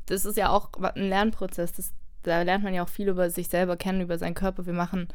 das 0.09 0.25
ist 0.25 0.37
ja 0.37 0.49
auch 0.49 0.69
ein 0.73 1.09
Lernprozess. 1.09 1.71
Das, 1.73 1.93
da 2.23 2.41
lernt 2.41 2.63
man 2.63 2.73
ja 2.73 2.83
auch 2.83 2.89
viel 2.89 3.07
über 3.07 3.29
sich 3.29 3.47
selber 3.47 3.77
kennen, 3.77 4.01
über 4.01 4.17
seinen 4.17 4.33
Körper. 4.33 4.65
Wir 4.65 4.73
machen 4.73 5.07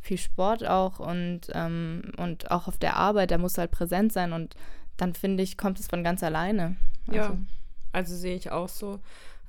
viel 0.00 0.18
Sport 0.18 0.66
auch 0.66 1.00
und, 1.00 1.42
ähm, 1.52 2.12
und 2.16 2.50
auch 2.50 2.66
auf 2.68 2.78
der 2.78 2.96
Arbeit, 2.96 3.30
da 3.30 3.38
muss 3.38 3.58
halt 3.58 3.70
präsent 3.70 4.12
sein. 4.12 4.32
Und 4.32 4.56
dann 4.96 5.14
finde 5.14 5.42
ich, 5.42 5.58
kommt 5.58 5.78
es 5.78 5.86
von 5.86 6.02
ganz 6.02 6.22
alleine. 6.22 6.76
Also. 7.06 7.20
Ja, 7.20 7.36
also 7.92 8.16
sehe 8.16 8.36
ich 8.36 8.50
auch 8.50 8.68
so. 8.68 9.00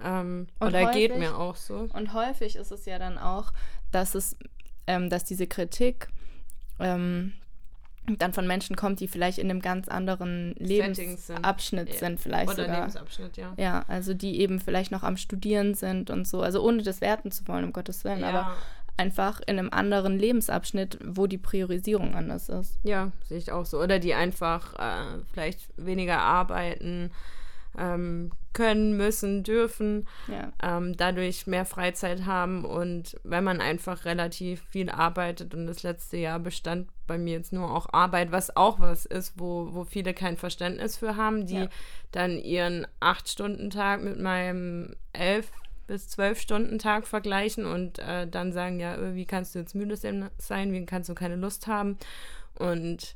Ähm, 0.03 0.47
oder 0.59 0.81
häufig, 0.81 0.93
geht 0.95 1.17
mir 1.17 1.37
auch 1.37 1.55
so. 1.55 1.87
Und 1.93 2.13
häufig 2.13 2.55
ist 2.55 2.71
es 2.71 2.85
ja 2.85 2.99
dann 2.99 3.17
auch, 3.17 3.53
dass 3.91 4.15
es, 4.15 4.37
ähm, 4.87 5.09
dass 5.09 5.23
diese 5.23 5.47
Kritik 5.47 6.09
ähm, 6.79 7.33
dann 8.17 8.33
von 8.33 8.47
Menschen 8.47 8.75
kommt, 8.75 8.99
die 8.99 9.07
vielleicht 9.07 9.37
in 9.37 9.49
einem 9.49 9.61
ganz 9.61 9.87
anderen 9.87 10.55
Lebensabschnitt 10.57 11.89
sind. 11.89 11.99
sind, 11.99 12.19
vielleicht 12.19 12.53
Oder 12.53 12.63
sogar. 12.63 12.77
Lebensabschnitt, 12.77 13.37
ja. 13.37 13.53
Ja, 13.57 13.85
also 13.87 14.13
die 14.13 14.39
eben 14.39 14.59
vielleicht 14.59 14.91
noch 14.91 15.03
am 15.03 15.17
Studieren 15.17 15.75
sind 15.75 16.09
und 16.09 16.27
so. 16.27 16.41
Also 16.41 16.61
ohne 16.63 16.81
das 16.81 17.01
werten 17.01 17.31
zu 17.31 17.47
wollen, 17.47 17.65
um 17.65 17.73
Gottes 17.73 18.03
Willen, 18.03 18.21
ja. 18.21 18.29
aber 18.29 18.55
einfach 18.97 19.39
in 19.45 19.57
einem 19.57 19.69
anderen 19.71 20.19
Lebensabschnitt, 20.19 20.99
wo 21.03 21.27
die 21.27 21.37
Priorisierung 21.37 22.15
anders 22.15 22.49
ist. 22.49 22.79
Ja, 22.83 23.11
sehe 23.27 23.37
ich 23.37 23.51
auch 23.51 23.65
so. 23.65 23.81
Oder 23.81 23.99
die 23.99 24.13
einfach 24.13 24.75
äh, 24.77 25.19
vielleicht 25.31 25.61
weniger 25.77 26.19
arbeiten, 26.19 27.11
ähm, 27.77 28.31
können, 28.53 28.97
müssen, 28.97 29.43
dürfen, 29.43 30.07
ja. 30.27 30.51
ähm, 30.61 30.97
dadurch 30.97 31.47
mehr 31.47 31.65
Freizeit 31.65 32.25
haben 32.25 32.65
und 32.65 33.15
wenn 33.23 33.43
man 33.43 33.61
einfach 33.61 34.05
relativ 34.05 34.63
viel 34.69 34.89
arbeitet 34.89 35.53
und 35.53 35.67
das 35.67 35.83
letzte 35.83 36.17
Jahr 36.17 36.39
bestand 36.39 36.89
bei 37.07 37.17
mir 37.17 37.33
jetzt 37.33 37.53
nur 37.53 37.75
auch 37.75 37.93
Arbeit, 37.93 38.31
was 38.31 38.55
auch 38.55 38.79
was 38.79 39.05
ist, 39.05 39.33
wo, 39.37 39.69
wo 39.71 39.83
viele 39.83 40.13
kein 40.13 40.35
Verständnis 40.35 40.97
für 40.97 41.15
haben, 41.15 41.45
die 41.45 41.55
ja. 41.55 41.69
dann 42.11 42.39
ihren 42.39 42.87
acht-Stunden-Tag 42.99 44.03
mit 44.03 44.19
meinem 44.19 44.95
elf 45.13 45.51
bis 45.87 46.07
zwölf 46.07 46.39
Stunden 46.39 46.79
Tag 46.79 47.07
vergleichen 47.07 47.65
und 47.65 47.97
äh, 47.99 48.27
dann 48.27 48.51
sagen, 48.51 48.79
ja, 48.79 49.15
wie 49.15 49.25
kannst 49.25 49.55
du 49.55 49.59
jetzt 49.59 49.73
müde 49.73 49.95
sein, 49.95 50.73
wie 50.73 50.85
kannst 50.85 51.09
du 51.09 51.15
keine 51.15 51.35
Lust 51.35 51.65
haben 51.65 51.97
und 52.55 53.15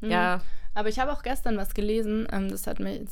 mhm. 0.00 0.10
ja, 0.10 0.40
aber 0.74 0.88
ich 0.88 0.98
habe 0.98 1.12
auch 1.12 1.22
gestern 1.22 1.56
was 1.56 1.74
gelesen, 1.74 2.26
ähm, 2.32 2.48
das 2.48 2.66
hat 2.66 2.80
mir, 2.80 3.04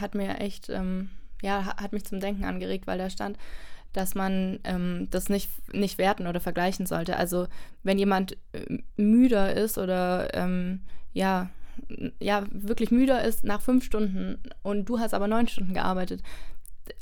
hat 0.00 0.14
mir 0.14 0.40
echt, 0.40 0.68
ähm, 0.68 1.10
ja, 1.42 1.76
hat 1.76 1.92
mich 1.92 2.04
zum 2.04 2.20
Denken 2.20 2.44
angeregt, 2.44 2.86
weil 2.86 2.98
da 2.98 3.10
stand, 3.10 3.38
dass 3.92 4.14
man 4.14 4.60
ähm, 4.64 5.08
das 5.10 5.28
nicht, 5.28 5.50
nicht 5.72 5.98
werten 5.98 6.26
oder 6.26 6.40
vergleichen 6.40 6.86
sollte. 6.86 7.16
Also 7.16 7.48
wenn 7.82 7.98
jemand 7.98 8.36
äh, 8.52 8.78
müder 8.96 9.54
ist 9.54 9.78
oder 9.78 10.32
ähm, 10.34 10.80
ja, 11.12 11.50
ja, 12.20 12.46
wirklich 12.50 12.90
müder 12.90 13.24
ist 13.24 13.42
nach 13.42 13.60
fünf 13.60 13.84
Stunden 13.84 14.38
und 14.62 14.88
du 14.88 15.00
hast 15.00 15.14
aber 15.14 15.26
neun 15.26 15.48
Stunden 15.48 15.74
gearbeitet, 15.74 16.22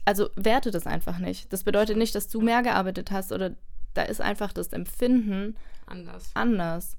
also 0.04 0.30
werte 0.36 0.70
das 0.70 0.86
einfach 0.86 1.18
nicht. 1.18 1.52
Das 1.52 1.64
bedeutet 1.64 1.96
nicht, 1.96 2.14
dass 2.14 2.28
du 2.28 2.40
mehr 2.40 2.62
gearbeitet 2.62 3.10
hast 3.10 3.32
oder 3.32 3.54
da 3.94 4.02
ist 4.02 4.20
einfach 4.20 4.52
das 4.52 4.68
Empfinden 4.68 5.56
anders. 5.86 6.30
anders. 6.34 6.96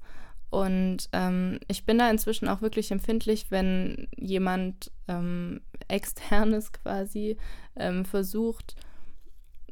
Und 0.50 1.08
ähm, 1.12 1.60
ich 1.68 1.86
bin 1.86 1.98
da 1.98 2.10
inzwischen 2.10 2.48
auch 2.48 2.60
wirklich 2.60 2.90
empfindlich, 2.90 3.46
wenn 3.50 4.08
jemand 4.16 4.90
ähm, 5.08 5.60
externes 5.88 6.72
quasi 6.72 7.36
ähm, 7.76 8.04
versucht, 8.04 8.76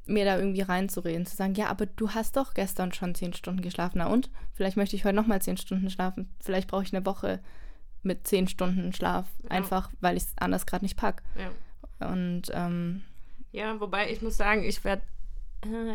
mir 0.06 0.24
da 0.24 0.38
irgendwie 0.38 0.62
reinzureden, 0.62 1.26
zu 1.26 1.36
sagen, 1.36 1.54
ja, 1.54 1.66
aber 1.66 1.84
du 1.84 2.10
hast 2.10 2.36
doch 2.36 2.54
gestern 2.54 2.92
schon 2.92 3.14
zehn 3.14 3.34
Stunden 3.34 3.60
geschlafen. 3.60 3.98
Na 3.98 4.06
und? 4.06 4.30
Vielleicht 4.54 4.76
möchte 4.76 4.96
ich 4.96 5.04
heute 5.04 5.16
nochmal 5.16 5.42
zehn 5.42 5.58
Stunden 5.58 5.90
schlafen. 5.90 6.34
Vielleicht 6.40 6.68
brauche 6.68 6.84
ich 6.84 6.94
eine 6.94 7.04
Woche 7.04 7.40
mit 8.02 8.26
zehn 8.26 8.48
Stunden 8.48 8.92
Schlaf, 8.92 9.26
ja. 9.42 9.50
einfach 9.50 9.90
weil 10.00 10.16
ich 10.16 10.22
es 10.22 10.32
anders 10.38 10.64
gerade 10.64 10.84
nicht 10.84 10.96
packe. 10.96 11.22
Ja. 11.36 12.08
Und 12.08 12.44
ähm, 12.52 13.02
ja, 13.52 13.78
wobei 13.80 14.10
ich 14.10 14.22
muss 14.22 14.36
sagen, 14.36 14.62
ich 14.62 14.82
werde 14.84 15.02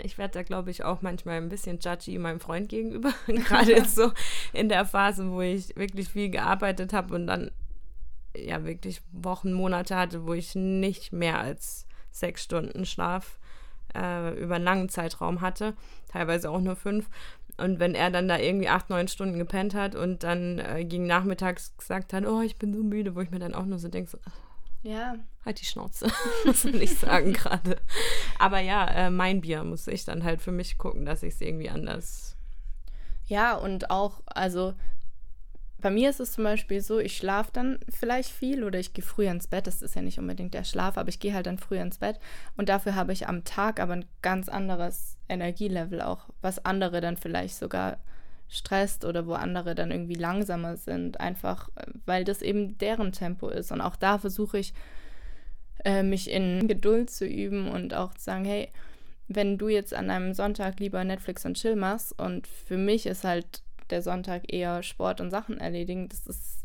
ich 0.03 0.17
werde 0.17 0.34
da, 0.34 0.43
glaube 0.43 0.72
ich, 0.72 0.84
auch 0.84 1.01
manchmal 1.01 1.38
ein 1.38 1.50
bisschen 1.50 1.79
judgy 1.79 2.17
meinem 2.17 2.39
Freund 2.39 2.70
gegenüber. 2.70 3.13
Gerade 3.27 3.72
jetzt 3.72 3.96
so 3.96 4.12
in 4.51 4.70
der 4.70 4.86
Phase, 4.86 5.32
wo 5.32 5.41
ich 5.41 5.75
wirklich 5.75 6.10
viel 6.10 6.29
gearbeitet 6.29 6.93
habe 6.93 7.15
und 7.15 7.27
dann 7.27 7.51
ja 8.36 8.65
wirklich 8.65 9.01
Wochen, 9.12 9.53
Monate 9.53 9.96
hatte, 9.96 10.25
wo 10.25 10.34
ich 10.34 10.55
nicht 10.55 11.13
mehr 11.13 11.39
als 11.39 11.86
sechs 12.12 12.43
Stunden 12.43 12.86
Schlaf 12.86 13.39
äh, 13.96 14.38
über 14.39 14.55
einen 14.55 14.65
langen 14.65 14.89
Zeitraum 14.89 15.41
hatte, 15.41 15.75
teilweise 16.12 16.50
auch 16.50 16.62
nur 16.62 16.75
fünf. 16.75 17.10
Und 17.58 17.79
wenn 17.79 17.93
er 17.93 18.10
dann 18.10 18.27
da 18.27 18.39
irgendwie 18.39 18.70
acht, 18.70 18.89
neun 18.89 19.08
Stunden 19.08 19.38
gepennt 19.38 19.75
hat 19.75 19.96
und 19.96 20.24
dann 20.24 20.58
äh, 20.58 20.84
gegen 20.86 21.05
nachmittags 21.05 21.77
gesagt 21.77 22.12
hat, 22.12 22.25
oh, 22.25 22.41
ich 22.41 22.58
bin 22.58 22.74
so 22.74 22.82
müde, 22.82 23.15
wo 23.15 23.22
ich 23.22 23.29
mir 23.29 23.39
dann 23.39 23.53
auch 23.53 23.65
nur 23.65 23.77
so 23.77 23.88
denke, 23.88 24.10
so, 24.10 24.17
ja. 24.84 25.16
Halt 25.46 25.60
die 25.60 25.66
Schnauze, 25.66 26.08
muss 26.46 26.63
nicht 26.63 26.98
sagen 26.98 27.34
gerade. 27.34 27.82
Aber 28.40 28.60
ja, 28.60 28.88
äh, 28.88 29.10
mein 29.10 29.42
Bier 29.42 29.63
muss 29.63 29.88
ich 29.88 30.06
dann 30.06 30.24
halt 30.24 30.42
für 30.42 30.52
mich 30.52 30.78
gucken, 30.78 31.06
dass 31.06 31.24
ich 31.24 31.34
es 31.34 31.42
irgendwie 31.42 31.70
anders. 31.70 32.38
Ja, 33.25 33.56
und 33.56 33.90
auch, 33.90 34.22
also 34.25 34.74
bei 35.84 35.90
mir 35.90 36.10
ist 36.10 36.22
es 36.22 36.32
zum 36.32 36.46
Beispiel 36.46 36.80
so, 36.80 37.00
ich 37.00 37.18
schlafe 37.18 37.52
dann 37.52 37.78
vielleicht 37.90 38.30
viel 38.30 38.63
oder 38.63 38.80
ich 38.80 38.94
gehe 38.94 39.04
früher 39.04 39.32
ins 39.32 39.48
Bett. 39.48 39.68
Das 39.68 39.82
ist 39.82 39.96
ja 39.96 40.02
nicht 40.02 40.18
unbedingt 40.18 40.54
der 40.54 40.63
Schlaf, 40.63 40.98
aber 40.98 41.10
ich 41.10 41.20
gehe 41.20 41.34
halt 41.34 41.46
dann 41.46 41.58
früher 41.58 41.82
ins 41.82 41.98
Bett. 41.98 42.20
Und 42.56 42.70
dafür 42.70 42.96
habe 42.96 43.12
ich 43.12 43.28
am 43.28 43.44
Tag 43.44 43.82
aber 43.82 43.94
ein 43.94 44.06
ganz 44.22 44.48
anderes 44.48 45.18
Energielevel 45.28 46.02
auch, 46.02 46.30
was 46.42 46.63
andere 46.63 47.02
dann 47.02 47.18
vielleicht 47.18 47.56
sogar 47.56 47.98
stresst 48.54 49.06
oder 49.06 49.26
wo 49.28 49.34
andere 49.34 49.76
dann 49.76 49.92
irgendwie 49.92 50.16
langsamer 50.16 50.78
sind, 50.78 51.20
einfach 51.20 51.70
äh, 51.76 51.86
weil 52.06 52.24
das 52.24 52.42
eben 52.42 52.78
deren 52.78 53.12
Tempo 53.12 53.50
ist. 53.50 53.72
Und 53.72 53.82
auch 53.82 53.96
da 53.96 54.18
versuche 54.18 54.60
ich, 54.60 54.74
äh, 55.84 56.04
mich 56.04 56.30
in 56.30 56.68
Geduld 56.68 57.10
zu 57.10 57.26
üben 57.26 57.68
und 57.68 57.94
auch 57.94 58.14
zu 58.14 58.24
sagen, 58.24 58.46
hey, 58.46 58.70
wenn 59.28 59.58
du 59.58 59.68
jetzt 59.70 59.94
an 59.94 60.10
einem 60.10 60.34
Sonntag 60.34 60.80
lieber 60.80 61.04
Netflix 61.04 61.46
und 61.46 61.56
Chill 61.56 61.76
machst 61.76 62.18
und 62.20 62.48
für 62.48 62.78
mich 62.78 63.06
ist 63.06 63.24
halt 63.24 63.64
der 63.90 64.02
Sonntag 64.02 64.52
eher 64.52 64.84
Sport 64.84 65.22
und 65.22 65.32
Sachen 65.32 65.58
erledigen, 65.58 66.10
das 66.10 66.28
ist, 66.28 66.64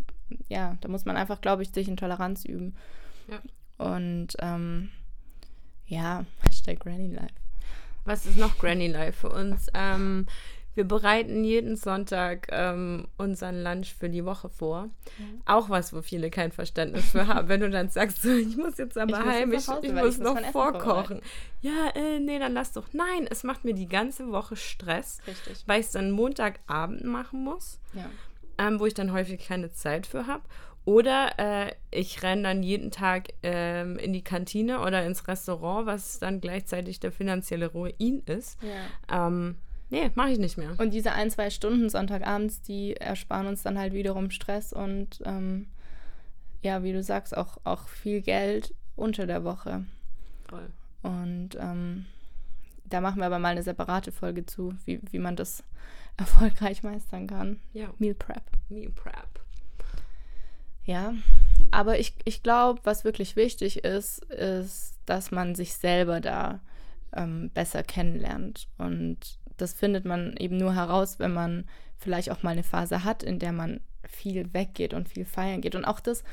ja, 0.48 0.76
da 0.80 0.88
muss 0.88 1.04
man 1.04 1.16
einfach, 1.16 1.40
glaube 1.40 1.62
ich, 1.62 1.70
sich 1.70 1.88
in 1.88 1.96
Toleranz 1.96 2.44
üben. 2.44 2.74
Ja. 3.28 3.40
Und 3.84 4.36
ähm, 4.40 4.90
ja, 5.86 6.24
Hashtag 6.46 6.80
Granny 6.80 7.12
Life. 7.12 7.34
Was 8.04 8.26
ist 8.26 8.38
noch 8.38 8.58
Granny 8.58 8.88
Life 8.88 9.20
für 9.20 9.30
uns? 9.30 9.66
Ähm, 9.74 10.26
wir 10.78 10.84
bereiten 10.84 11.42
jeden 11.42 11.74
Sonntag 11.74 12.46
ähm, 12.52 13.08
unseren 13.16 13.64
Lunch 13.64 13.92
für 13.98 14.08
die 14.08 14.24
Woche 14.24 14.48
vor. 14.48 14.84
Mhm. 15.18 15.42
Auch 15.44 15.68
was, 15.68 15.92
wo 15.92 16.02
viele 16.02 16.30
kein 16.30 16.52
Verständnis 16.52 17.10
für 17.10 17.26
haben. 17.26 17.48
Wenn 17.48 17.60
du 17.60 17.68
dann 17.68 17.88
sagst, 17.88 18.22
so, 18.22 18.30
ich 18.30 18.56
muss 18.56 18.78
jetzt 18.78 18.96
aber 18.96 19.18
ich 19.18 19.26
heim, 19.26 19.52
ich, 19.52 19.66
Hause, 19.66 19.88
ich, 19.88 19.92
muss 19.92 20.18
noch 20.18 20.40
vorkochen. 20.52 21.20
Ja, 21.62 21.90
äh, 21.96 22.20
nee, 22.20 22.38
dann 22.38 22.54
lass 22.54 22.72
doch. 22.72 22.86
Nein, 22.92 23.26
es 23.28 23.42
macht 23.42 23.64
mir 23.64 23.74
die 23.74 23.88
ganze 23.88 24.30
Woche 24.30 24.54
Stress, 24.54 25.18
Richtig. 25.26 25.64
weil 25.66 25.80
ich 25.80 25.86
es 25.86 25.92
dann 25.92 26.12
Montagabend 26.12 27.02
machen 27.02 27.42
muss, 27.42 27.80
ja. 27.92 28.08
ähm, 28.58 28.78
wo 28.78 28.86
ich 28.86 28.94
dann 28.94 29.12
häufig 29.12 29.44
keine 29.44 29.72
Zeit 29.72 30.06
für 30.06 30.28
habe. 30.28 30.44
Oder 30.84 31.38
äh, 31.38 31.72
ich 31.90 32.22
renne 32.22 32.42
dann 32.42 32.62
jeden 32.62 32.92
Tag 32.92 33.30
ähm, 33.42 33.98
in 33.98 34.12
die 34.12 34.22
Kantine 34.22 34.80
oder 34.80 35.04
ins 35.04 35.26
Restaurant, 35.26 35.86
was 35.86 36.20
dann 36.20 36.40
gleichzeitig 36.40 37.00
der 37.00 37.10
finanzielle 37.10 37.66
Ruin 37.66 38.22
ist. 38.26 38.58
Ja. 38.62 39.26
Ähm, 39.26 39.56
Nee, 39.90 40.10
mache 40.14 40.30
ich 40.30 40.38
nicht 40.38 40.58
mehr. 40.58 40.74
Und 40.78 40.92
diese 40.92 41.12
ein, 41.12 41.30
zwei 41.30 41.50
Stunden 41.50 41.88
Sonntagabends, 41.88 42.60
die 42.60 42.96
ersparen 42.96 43.46
uns 43.46 43.62
dann 43.62 43.78
halt 43.78 43.94
wiederum 43.94 44.30
Stress 44.30 44.72
und 44.72 45.22
ähm, 45.24 45.68
ja, 46.62 46.82
wie 46.82 46.92
du 46.92 47.02
sagst, 47.02 47.36
auch, 47.36 47.58
auch 47.64 47.88
viel 47.88 48.20
Geld 48.20 48.74
unter 48.96 49.26
der 49.26 49.44
Woche. 49.44 49.86
Voll. 50.48 50.70
Und 51.02 51.50
ähm, 51.58 52.06
da 52.84 53.00
machen 53.00 53.18
wir 53.18 53.26
aber 53.26 53.38
mal 53.38 53.50
eine 53.50 53.62
separate 53.62 54.12
Folge 54.12 54.44
zu, 54.44 54.74
wie, 54.84 55.00
wie 55.10 55.18
man 55.18 55.36
das 55.36 55.62
erfolgreich 56.16 56.82
meistern 56.82 57.26
kann. 57.26 57.60
Ja. 57.72 57.92
Meal 57.98 58.14
Prep. 58.14 58.42
Meal 58.68 58.90
Prep. 58.90 59.40
Ja, 60.84 61.12
aber 61.70 61.98
ich, 61.98 62.14
ich 62.24 62.42
glaube, 62.42 62.80
was 62.84 63.04
wirklich 63.04 63.36
wichtig 63.36 63.84
ist, 63.84 64.24
ist, 64.24 64.98
dass 65.04 65.30
man 65.30 65.54
sich 65.54 65.74
selber 65.74 66.20
da 66.20 66.60
ähm, 67.12 67.50
besser 67.52 67.82
kennenlernt 67.82 68.68
und 68.78 69.38
das 69.58 69.74
findet 69.74 70.04
man 70.04 70.36
eben 70.38 70.56
nur 70.56 70.74
heraus, 70.74 71.18
wenn 71.18 71.32
man 71.32 71.64
vielleicht 71.98 72.30
auch 72.30 72.42
mal 72.42 72.50
eine 72.50 72.62
Phase 72.62 73.04
hat, 73.04 73.22
in 73.22 73.38
der 73.38 73.52
man 73.52 73.80
viel 74.04 74.52
weggeht 74.54 74.94
und 74.94 75.08
viel 75.08 75.24
feiern 75.24 75.60
geht. 75.60 75.74
Und 75.74 75.84
auch 75.84 76.00
das, 76.00 76.24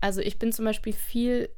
also 0.00 0.20
ich 0.20 0.38
bin 0.38 0.52
zum 0.52 0.64
Beispiel 0.64 0.92
viel 0.92 1.50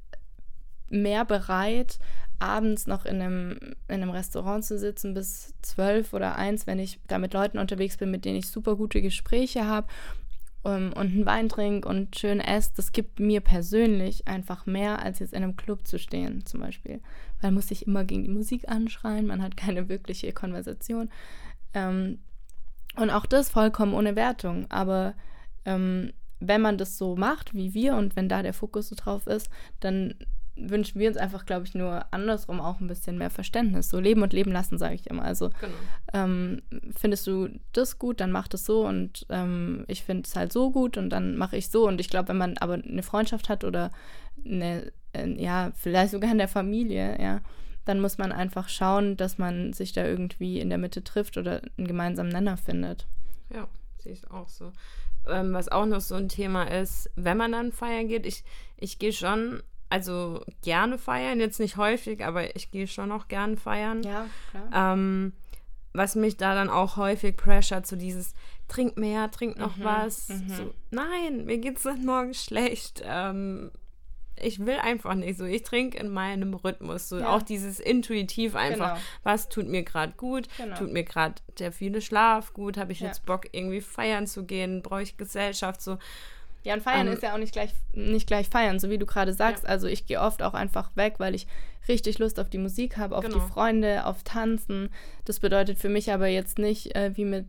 mehr 0.88 1.24
bereit, 1.24 1.98
abends 2.38 2.86
noch 2.86 3.04
in 3.04 3.22
einem, 3.22 3.58
in 3.88 4.02
einem 4.02 4.10
Restaurant 4.10 4.64
zu 4.64 4.78
sitzen 4.78 5.14
bis 5.14 5.54
zwölf 5.62 6.12
oder 6.12 6.36
eins, 6.36 6.66
wenn 6.66 6.80
ich 6.80 6.98
da 7.06 7.18
mit 7.18 7.34
Leuten 7.34 7.58
unterwegs 7.58 7.96
bin, 7.96 8.10
mit 8.10 8.24
denen 8.24 8.38
ich 8.38 8.48
super 8.48 8.74
gute 8.76 9.00
Gespräche 9.00 9.66
habe 9.66 9.86
um, 10.62 10.72
ähm, 10.72 10.92
und 10.94 11.12
einen 11.12 11.26
Wein 11.26 11.48
trinke 11.48 11.88
und 11.88 12.16
schön 12.16 12.40
esse. 12.40 12.70
Das 12.76 12.92
gibt 12.92 13.20
mir 13.20 13.40
persönlich 13.40 14.28
einfach 14.28 14.66
mehr, 14.66 15.02
als 15.02 15.18
jetzt 15.18 15.32
in 15.32 15.42
einem 15.42 15.56
Club 15.56 15.86
zu 15.86 15.98
stehen, 15.98 16.44
zum 16.46 16.60
Beispiel 16.60 17.00
man 17.42 17.54
muss 17.54 17.68
sich 17.68 17.86
immer 17.86 18.04
gegen 18.04 18.22
die 18.22 18.30
Musik 18.30 18.68
anschreien, 18.68 19.26
man 19.26 19.42
hat 19.42 19.56
keine 19.56 19.88
wirkliche 19.88 20.32
Konversation. 20.32 21.10
Ähm, 21.74 22.20
und 22.96 23.10
auch 23.10 23.26
das 23.26 23.50
vollkommen 23.50 23.94
ohne 23.94 24.16
Wertung. 24.16 24.70
Aber 24.70 25.14
ähm, 25.64 26.12
wenn 26.40 26.60
man 26.60 26.78
das 26.78 26.98
so 26.98 27.16
macht 27.16 27.54
wie 27.54 27.74
wir 27.74 27.96
und 27.96 28.16
wenn 28.16 28.28
da 28.28 28.42
der 28.42 28.54
Fokus 28.54 28.88
so 28.88 28.96
drauf 28.96 29.26
ist, 29.26 29.48
dann 29.80 30.14
wünschen 30.56 31.00
wir 31.00 31.08
uns 31.08 31.16
einfach, 31.16 31.46
glaube 31.46 31.64
ich, 31.66 31.74
nur 31.74 32.04
andersrum 32.12 32.60
auch 32.60 32.80
ein 32.80 32.86
bisschen 32.86 33.18
mehr 33.18 33.30
Verständnis. 33.30 33.88
So 33.88 34.00
leben 34.00 34.22
und 34.22 34.32
leben 34.32 34.52
lassen, 34.52 34.78
sage 34.78 34.94
ich 34.94 35.06
immer. 35.08 35.24
Also 35.24 35.50
genau. 35.60 35.72
ähm, 36.12 36.62
findest 36.96 37.26
du 37.26 37.48
das 37.72 37.98
gut, 37.98 38.20
dann 38.20 38.32
mach 38.32 38.48
das 38.48 38.64
so 38.64 38.86
und 38.86 39.26
ähm, 39.30 39.84
ich 39.88 40.02
finde 40.02 40.24
es 40.26 40.36
halt 40.36 40.52
so 40.52 40.70
gut 40.70 40.96
und 40.96 41.10
dann 41.10 41.36
mache 41.36 41.56
ich 41.56 41.70
so. 41.70 41.86
Und 41.86 42.00
ich 42.00 42.10
glaube, 42.10 42.28
wenn 42.28 42.38
man 42.38 42.58
aber 42.58 42.74
eine 42.74 43.02
Freundschaft 43.02 43.48
hat 43.48 43.64
oder 43.64 43.90
eine 44.44 44.92
ja, 45.14 45.72
vielleicht 45.74 46.12
sogar 46.12 46.30
in 46.30 46.38
der 46.38 46.48
Familie, 46.48 47.20
ja, 47.20 47.40
dann 47.84 48.00
muss 48.00 48.18
man 48.18 48.32
einfach 48.32 48.68
schauen, 48.68 49.16
dass 49.16 49.38
man 49.38 49.72
sich 49.72 49.92
da 49.92 50.04
irgendwie 50.04 50.60
in 50.60 50.68
der 50.68 50.78
Mitte 50.78 51.02
trifft 51.02 51.36
oder 51.36 51.62
einen 51.76 51.86
gemeinsamen 51.86 52.30
Nenner 52.30 52.56
findet. 52.56 53.06
Ja, 53.52 53.68
sehe 53.98 54.12
ich 54.12 54.30
auch 54.30 54.48
so. 54.48 54.72
Ähm, 55.28 55.52
was 55.52 55.68
auch 55.68 55.86
noch 55.86 56.00
so 56.00 56.14
ein 56.14 56.28
Thema 56.28 56.64
ist, 56.64 57.10
wenn 57.16 57.36
man 57.36 57.52
dann 57.52 57.72
feiern 57.72 58.08
geht, 58.08 58.26
ich, 58.26 58.44
ich 58.76 58.98
gehe 58.98 59.12
schon, 59.12 59.62
also 59.92 60.40
gerne 60.62 60.96
feiern, 60.96 61.38
jetzt 61.38 61.60
nicht 61.60 61.76
häufig, 61.76 62.24
aber 62.24 62.56
ich 62.56 62.70
gehe 62.70 62.86
schon 62.86 63.12
auch 63.12 63.28
gerne 63.28 63.58
feiern. 63.58 64.02
Ja, 64.02 64.26
klar. 64.50 64.94
Ähm, 64.94 65.34
was 65.92 66.14
mich 66.14 66.38
da 66.38 66.54
dann 66.54 66.70
auch 66.70 66.96
häufig 66.96 67.36
pressure 67.36 67.82
zu 67.82 67.98
dieses 67.98 68.32
trink 68.68 68.96
mehr, 68.96 69.30
trink 69.30 69.58
noch 69.58 69.76
mhm, 69.76 69.84
was. 69.84 70.30
Mhm. 70.30 70.48
So, 70.48 70.74
nein, 70.90 71.44
mir 71.44 71.58
geht 71.58 71.76
es 71.76 71.82
dann 71.82 72.06
morgen 72.06 72.32
schlecht. 72.32 73.02
Ähm, 73.04 73.70
ich 74.36 74.64
will 74.64 74.78
einfach 74.78 75.12
nicht 75.12 75.38
so. 75.38 75.44
Ich 75.44 75.62
trinke 75.62 75.98
in 75.98 76.08
meinem 76.08 76.54
Rhythmus. 76.54 77.10
So 77.10 77.18
ja. 77.18 77.28
auch 77.28 77.42
dieses 77.42 77.78
intuitiv 77.78 78.56
einfach. 78.56 78.94
Genau. 78.94 79.04
Was 79.24 79.50
tut 79.50 79.68
mir 79.68 79.82
gerade 79.82 80.14
gut? 80.16 80.48
Genau. 80.56 80.74
Tut 80.74 80.90
mir 80.90 81.04
gerade 81.04 81.34
der 81.58 81.70
viele 81.70 82.00
Schlaf 82.00 82.54
gut? 82.54 82.78
Habe 82.78 82.92
ich 82.92 83.00
ja. 83.00 83.08
jetzt 83.08 83.26
Bock, 83.26 83.46
irgendwie 83.52 83.82
feiern 83.82 84.26
zu 84.26 84.46
gehen? 84.46 84.80
Brauche 84.80 85.02
ich 85.02 85.18
Gesellschaft? 85.18 85.82
So. 85.82 85.98
Ja, 86.64 86.74
und 86.74 86.82
feiern 86.82 87.06
ähm, 87.06 87.12
ist 87.12 87.22
ja 87.22 87.34
auch 87.34 87.38
nicht 87.38 87.52
gleich, 87.52 87.70
nicht 87.92 88.26
gleich 88.26 88.48
feiern, 88.48 88.78
so 88.78 88.88
wie 88.88 88.98
du 88.98 89.06
gerade 89.06 89.32
sagst. 89.32 89.64
Ja. 89.64 89.70
Also 89.70 89.88
ich 89.88 90.06
gehe 90.06 90.20
oft 90.20 90.42
auch 90.42 90.54
einfach 90.54 90.94
weg, 90.96 91.14
weil 91.18 91.34
ich 91.34 91.46
richtig 91.88 92.18
Lust 92.18 92.38
auf 92.38 92.48
die 92.48 92.58
Musik 92.58 92.96
habe, 92.96 93.16
auf 93.16 93.24
genau. 93.24 93.38
die 93.38 93.52
Freunde, 93.52 94.06
auf 94.06 94.22
Tanzen. 94.22 94.90
Das 95.24 95.40
bedeutet 95.40 95.78
für 95.78 95.88
mich 95.88 96.12
aber 96.12 96.28
jetzt 96.28 96.58
nicht, 96.58 96.94
äh, 96.94 97.16
wie 97.16 97.24
mit 97.24 97.46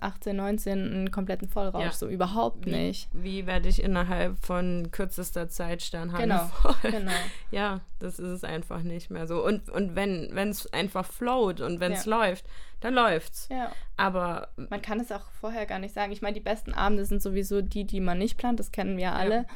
18, 0.00 0.36
19 0.36 0.72
einen 0.72 1.10
kompletten 1.10 1.48
Vollrausch. 1.48 1.84
Ja. 1.84 1.92
So 1.92 2.08
überhaupt 2.08 2.66
nicht. 2.66 3.08
Wie 3.12 3.46
werde 3.46 3.68
ich 3.68 3.82
innerhalb 3.82 4.38
von 4.44 4.90
kürzester 4.90 5.48
Zeit 5.48 5.82
Sternhalle 5.82 6.22
genau. 6.22 6.44
voll? 6.62 6.90
Genau. 6.90 7.12
Ja, 7.50 7.80
das 7.98 8.18
ist 8.18 8.28
es 8.30 8.44
einfach 8.44 8.82
nicht 8.82 9.10
mehr 9.10 9.26
so. 9.26 9.44
Und, 9.44 9.68
und 9.70 9.94
wenn 9.94 10.36
es 10.36 10.72
einfach 10.72 11.06
float 11.06 11.60
und 11.60 11.80
wenn 11.80 11.92
es 11.92 12.04
ja. 12.06 12.18
läuft, 12.18 12.46
dann 12.80 12.94
läuft's. 12.94 13.48
Ja. 13.50 13.72
Aber 13.96 14.48
man 14.56 14.82
kann 14.82 15.00
es 15.00 15.12
auch 15.12 15.30
vorher 15.40 15.66
gar 15.66 15.78
nicht 15.78 15.94
sagen. 15.94 16.12
Ich 16.12 16.22
meine, 16.22 16.34
die 16.34 16.40
besten 16.40 16.74
Abende 16.74 17.04
sind 17.04 17.22
sowieso 17.22 17.62
die, 17.62 17.84
die 17.84 18.00
man 18.00 18.18
nicht 18.18 18.36
plant. 18.36 18.60
Das 18.60 18.72
kennen 18.72 18.96
wir 18.96 19.14
alle. 19.14 19.46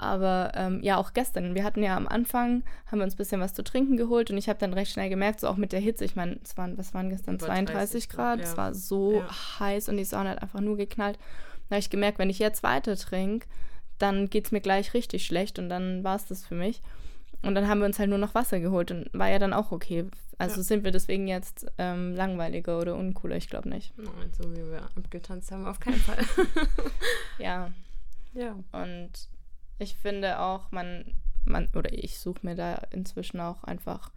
Aber 0.00 0.52
ähm, 0.54 0.80
ja, 0.82 0.96
auch 0.96 1.12
gestern. 1.12 1.54
Wir 1.54 1.62
hatten 1.62 1.82
ja 1.82 1.96
am 1.96 2.08
Anfang, 2.08 2.62
haben 2.86 2.98
wir 2.98 3.04
uns 3.04 3.14
ein 3.14 3.18
bisschen 3.18 3.40
was 3.40 3.52
zu 3.52 3.62
trinken 3.62 3.96
geholt 3.96 4.30
und 4.30 4.38
ich 4.38 4.48
habe 4.48 4.58
dann 4.58 4.72
recht 4.72 4.92
schnell 4.92 5.10
gemerkt, 5.10 5.40
so 5.40 5.48
auch 5.48 5.56
mit 5.56 5.72
der 5.72 5.80
Hitze, 5.80 6.06
ich 6.06 6.16
meine, 6.16 6.38
es 6.42 6.56
waren, 6.56 6.78
was 6.78 6.94
waren 6.94 7.10
gestern, 7.10 7.34
Über 7.34 7.46
32 7.46 8.08
Grad, 8.08 8.38
ja. 8.38 8.44
es 8.44 8.56
war 8.56 8.74
so 8.74 9.16
ja. 9.16 9.60
heiß 9.60 9.90
und 9.90 9.98
die 9.98 10.04
Sonne 10.04 10.30
hat 10.30 10.42
einfach 10.42 10.60
nur 10.60 10.78
geknallt. 10.78 11.18
Da 11.68 11.76
habe 11.76 11.80
ich 11.80 11.90
gemerkt, 11.90 12.18
wenn 12.18 12.30
ich 12.30 12.38
jetzt 12.38 12.62
weiter 12.62 12.96
trinke, 12.96 13.46
dann 13.98 14.30
geht 14.30 14.46
es 14.46 14.52
mir 14.52 14.60
gleich 14.60 14.94
richtig 14.94 15.26
schlecht 15.26 15.58
und 15.58 15.68
dann 15.68 16.02
war 16.02 16.16
es 16.16 16.26
das 16.26 16.46
für 16.46 16.54
mich. 16.54 16.80
Und 17.42 17.54
dann 17.54 17.68
haben 17.68 17.80
wir 17.80 17.86
uns 17.86 17.98
halt 17.98 18.08
nur 18.08 18.18
noch 18.18 18.34
Wasser 18.34 18.60
geholt 18.60 18.90
und 18.90 19.10
war 19.12 19.28
ja 19.28 19.38
dann 19.38 19.52
auch 19.52 19.70
okay. 19.70 20.06
Also 20.38 20.56
ja. 20.56 20.62
sind 20.62 20.84
wir 20.84 20.90
deswegen 20.90 21.28
jetzt 21.28 21.66
ähm, 21.76 22.14
langweiliger 22.14 22.78
oder 22.78 22.96
uncooler? 22.96 23.36
Ich 23.36 23.48
glaube 23.48 23.68
nicht. 23.68 23.92
Nein, 23.98 24.32
so 24.36 24.50
wie 24.52 24.70
wir 24.70 24.82
abgetanzt 24.96 25.52
haben, 25.52 25.66
auf 25.66 25.80
keinen 25.80 26.00
Fall. 26.00 26.24
ja. 27.38 27.70
Ja. 28.32 28.56
Und 28.72 29.10
ich 29.80 29.96
finde 29.96 30.40
auch, 30.40 30.70
man, 30.70 31.04
man 31.44 31.68
oder 31.74 31.92
ich 31.92 32.18
suche 32.18 32.40
mir 32.42 32.54
da 32.54 32.82
inzwischen 32.90 33.40
auch 33.40 33.64
einfach 33.64 34.12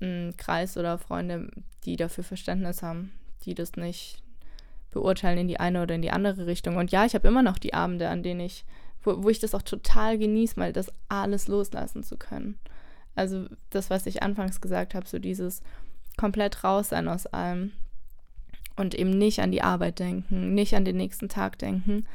einen 0.00 0.36
Kreis 0.36 0.76
oder 0.76 0.98
Freunde, 0.98 1.50
die 1.84 1.96
dafür 1.96 2.24
Verständnis 2.24 2.82
haben, 2.82 3.12
die 3.44 3.54
das 3.54 3.72
nicht 3.72 4.22
beurteilen 4.90 5.38
in 5.38 5.48
die 5.48 5.60
eine 5.60 5.82
oder 5.82 5.94
in 5.94 6.02
die 6.02 6.10
andere 6.10 6.46
Richtung. 6.46 6.76
Und 6.76 6.90
ja, 6.90 7.04
ich 7.04 7.14
habe 7.14 7.28
immer 7.28 7.42
noch 7.42 7.58
die 7.58 7.74
Abende, 7.74 8.08
an 8.08 8.22
denen 8.22 8.40
ich 8.40 8.64
wo, 9.02 9.22
wo 9.22 9.28
ich 9.28 9.38
das 9.38 9.54
auch 9.54 9.62
total 9.62 10.18
genieße, 10.18 10.58
mal 10.58 10.72
das 10.72 10.92
alles 11.08 11.48
loslassen 11.48 12.02
zu 12.02 12.16
können. 12.16 12.58
Also 13.14 13.46
das, 13.70 13.90
was 13.90 14.06
ich 14.06 14.22
anfangs 14.22 14.60
gesagt 14.60 14.94
habe, 14.94 15.06
so 15.06 15.18
dieses 15.18 15.62
komplett 16.16 16.64
raus 16.64 16.90
sein 16.90 17.08
aus 17.08 17.26
allem 17.26 17.72
und 18.76 18.94
eben 18.94 19.10
nicht 19.10 19.40
an 19.40 19.50
die 19.50 19.62
Arbeit 19.62 19.98
denken, 19.98 20.54
nicht 20.54 20.74
an 20.74 20.84
den 20.84 20.96
nächsten 20.96 21.28
Tag 21.28 21.58
denken. 21.58 22.06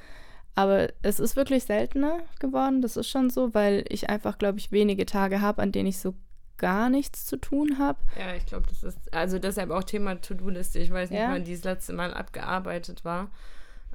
Aber 0.55 0.89
es 1.01 1.19
ist 1.19 1.36
wirklich 1.36 1.63
seltener 1.63 2.19
geworden, 2.39 2.81
das 2.81 2.95
ist 2.95 3.10
schon 3.10 3.29
so, 3.29 3.53
weil 3.53 3.86
ich 3.89 4.10
einfach, 4.10 4.38
glaube 4.38 4.60
ich, 4.60 4.72
wenige 4.72 5.05
Tage 5.05 5.41
habe, 5.41 5.62
an 5.62 5.72
denen 5.72 5.88
ich 5.88 5.98
so 5.98 6.13
gar 6.57 6.89
nichts 6.89 7.25
zu 7.25 7.38
tun 7.38 7.79
habe. 7.79 8.00
Ja, 8.17 8.36
ich 8.36 8.45
glaube, 8.45 8.67
das 8.67 8.83
ist, 8.83 9.13
also 9.13 9.39
deshalb 9.39 9.72
auch 9.72 9.83
Thema 9.83 10.22
To-Do-Liste. 10.22 10.79
Ich 10.79 10.91
weiß 10.91 11.10
nicht, 11.10 11.19
ja. 11.19 11.31
wann 11.31 11.43
die 11.43 11.55
das 11.55 11.63
letzte 11.63 11.93
Mal 11.93 12.13
abgearbeitet 12.13 13.03
war. 13.03 13.31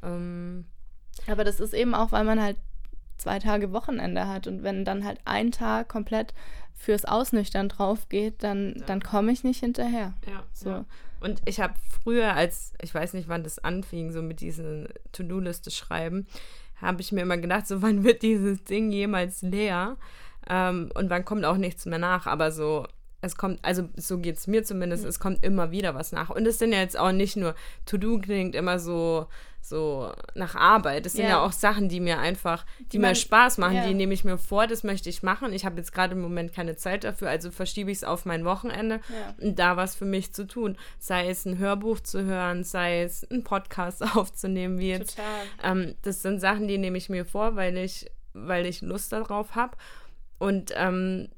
Ähm. 0.03 0.67
Aber 1.27 1.45
das 1.45 1.61
ist 1.61 1.75
eben 1.75 1.95
auch, 1.95 2.13
weil 2.13 2.25
man 2.25 2.43
halt 2.43 2.57
zwei 3.29 3.39
Tage 3.41 3.73
Wochenende 3.73 4.27
hat 4.27 4.47
und 4.47 4.63
wenn 4.63 4.87
dann 4.87 5.05
halt 5.05 5.21
ein 5.27 5.53
Tag 5.53 5.89
komplett 5.89 6.33
fürs 6.75 7.05
Ausnüchtern 7.05 7.69
drauf 7.69 8.09
geht, 8.09 8.43
dann, 8.43 8.77
ja. 8.79 8.87
dann 8.87 9.03
komme 9.03 9.33
ich 9.33 9.45
nicht 9.45 9.61
hinterher. 9.61 10.15
Ja, 10.27 10.45
so. 10.55 10.71
Ja. 10.71 10.85
Und 11.21 11.43
ich 11.45 11.61
habe 11.61 11.75
früher, 12.03 12.33
als 12.33 12.73
ich 12.81 12.95
weiß 12.95 13.13
nicht, 13.13 13.29
wann 13.29 13.43
das 13.43 13.59
anfing, 13.59 14.13
so 14.13 14.23
mit 14.23 14.41
diesen 14.41 14.89
To-Do-Liste 15.13 15.71
schreiben, 15.71 16.27
habe 16.81 17.03
ich 17.03 17.13
mir 17.13 17.21
immer 17.21 17.37
gedacht, 17.37 17.67
so 17.67 17.83
wann 17.83 18.03
wird 18.03 18.23
dieses 18.23 18.65
Ding 18.65 18.91
jemals 18.91 19.43
leer? 19.43 19.99
Ähm, 20.49 20.91
und 20.95 21.11
wann 21.11 21.27
kommt 21.27 21.45
auch 21.45 21.59
nichts 21.59 21.85
mehr 21.85 21.99
nach? 21.99 22.27
Aber 22.27 22.51
so 22.51 22.87
es 23.21 23.37
kommt, 23.37 23.59
also 23.63 23.89
so 23.97 24.19
geht 24.19 24.37
es 24.37 24.47
mir 24.47 24.63
zumindest, 24.63 25.03
mhm. 25.03 25.09
es 25.09 25.21
kommt 25.21 25.45
immer 25.45 25.71
wieder 25.71 25.95
was 25.95 26.13
nach. 26.13 26.31
Und 26.31 26.47
es 26.47 26.59
sind 26.59 26.73
ja 26.73 26.79
jetzt 26.79 26.99
auch 26.99 27.13
nicht 27.13 27.37
nur, 27.37 27.55
To-Do 27.85 28.19
klingt 28.21 28.55
immer 28.55 28.79
so, 28.79 29.27
so 29.69 30.13
nach 30.35 30.55
Arbeit. 30.55 31.07
Es 31.07 31.13
sind 31.15 31.25
ja. 31.25 31.31
ja 31.31 31.45
auch 31.45 31.53
Sachen, 31.53 31.89
die 31.89 32.01
mir 32.01 32.19
einfach, 32.19 32.65
die, 32.79 32.89
die 32.91 32.99
mir 32.99 33.15
Spaß 33.15 33.59
machen, 33.59 33.77
ja. 33.77 33.87
die 33.87 33.95
nehme 33.95 34.15
ich 34.15 34.25
mir 34.25 34.39
vor, 34.39 34.67
das 34.67 34.85
möchte 34.85 35.09
ich 35.09 35.23
machen. 35.23 35.53
Ich 35.53 35.65
habe 35.65 35.77
jetzt 35.77 35.93
gerade 35.93 36.15
im 36.15 36.21
Moment 36.21 36.53
keine 36.53 36.77
Zeit 36.77 37.05
dafür, 37.05 37.29
also 37.31 37.51
verschiebe 37.51 37.91
ich 37.91 37.99
es 37.99 38.05
auf 38.05 38.25
mein 38.25 38.45
Wochenende 38.45 39.01
ja. 39.09 39.35
und 39.47 39.59
da 39.59 39.77
was 39.77 39.95
für 39.95 40.05
mich 40.05 40.33
zu 40.33 40.47
tun. 40.47 40.77
Sei 40.99 41.29
es 41.29 41.45
ein 41.45 41.59
Hörbuch 41.59 42.01
zu 42.01 42.25
hören, 42.25 42.65
sei 42.65 43.03
es 43.03 43.29
einen 43.31 43.45
Podcast 43.45 44.03
aufzunehmen, 44.17 44.79
wie 44.79 44.91
jetzt. 44.91 45.19
Ähm, 45.63 45.95
das 46.03 46.23
sind 46.23 46.41
Sachen, 46.41 46.69
die 46.69 46.79
nehme 46.79 46.99
ich 46.99 47.09
mir 47.09 47.25
vor, 47.25 47.57
weil 47.57 47.77
ich, 47.77 48.11
weil 48.33 48.67
ich 48.67 48.81
Lust 48.83 49.13
darauf 49.13 49.55
habe. 49.55 49.77
Und 50.39 50.73
ähm, 50.77 51.29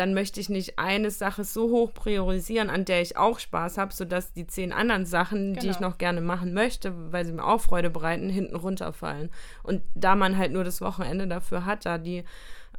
dann 0.00 0.14
möchte 0.14 0.40
ich 0.40 0.48
nicht 0.48 0.78
eine 0.78 1.10
Sache 1.10 1.44
so 1.44 1.68
hoch 1.68 1.92
priorisieren, 1.92 2.70
an 2.70 2.86
der 2.86 3.02
ich 3.02 3.18
auch 3.18 3.38
Spaß 3.38 3.76
habe, 3.76 3.92
sodass 3.92 4.32
die 4.32 4.46
zehn 4.46 4.72
anderen 4.72 5.04
Sachen, 5.04 5.52
genau. 5.52 5.60
die 5.60 5.68
ich 5.68 5.76
genau. 5.76 5.90
noch 5.90 5.98
gerne 5.98 6.22
machen 6.22 6.54
möchte, 6.54 7.12
weil 7.12 7.26
sie 7.26 7.32
mir 7.32 7.44
auch 7.44 7.60
Freude 7.60 7.90
bereiten, 7.90 8.30
hinten 8.30 8.56
runterfallen. 8.56 9.28
Und 9.62 9.82
da 9.94 10.16
man 10.16 10.38
halt 10.38 10.52
nur 10.52 10.64
das 10.64 10.80
Wochenende 10.80 11.28
dafür 11.28 11.66
hat, 11.66 11.84
da 11.84 11.98
die 11.98 12.24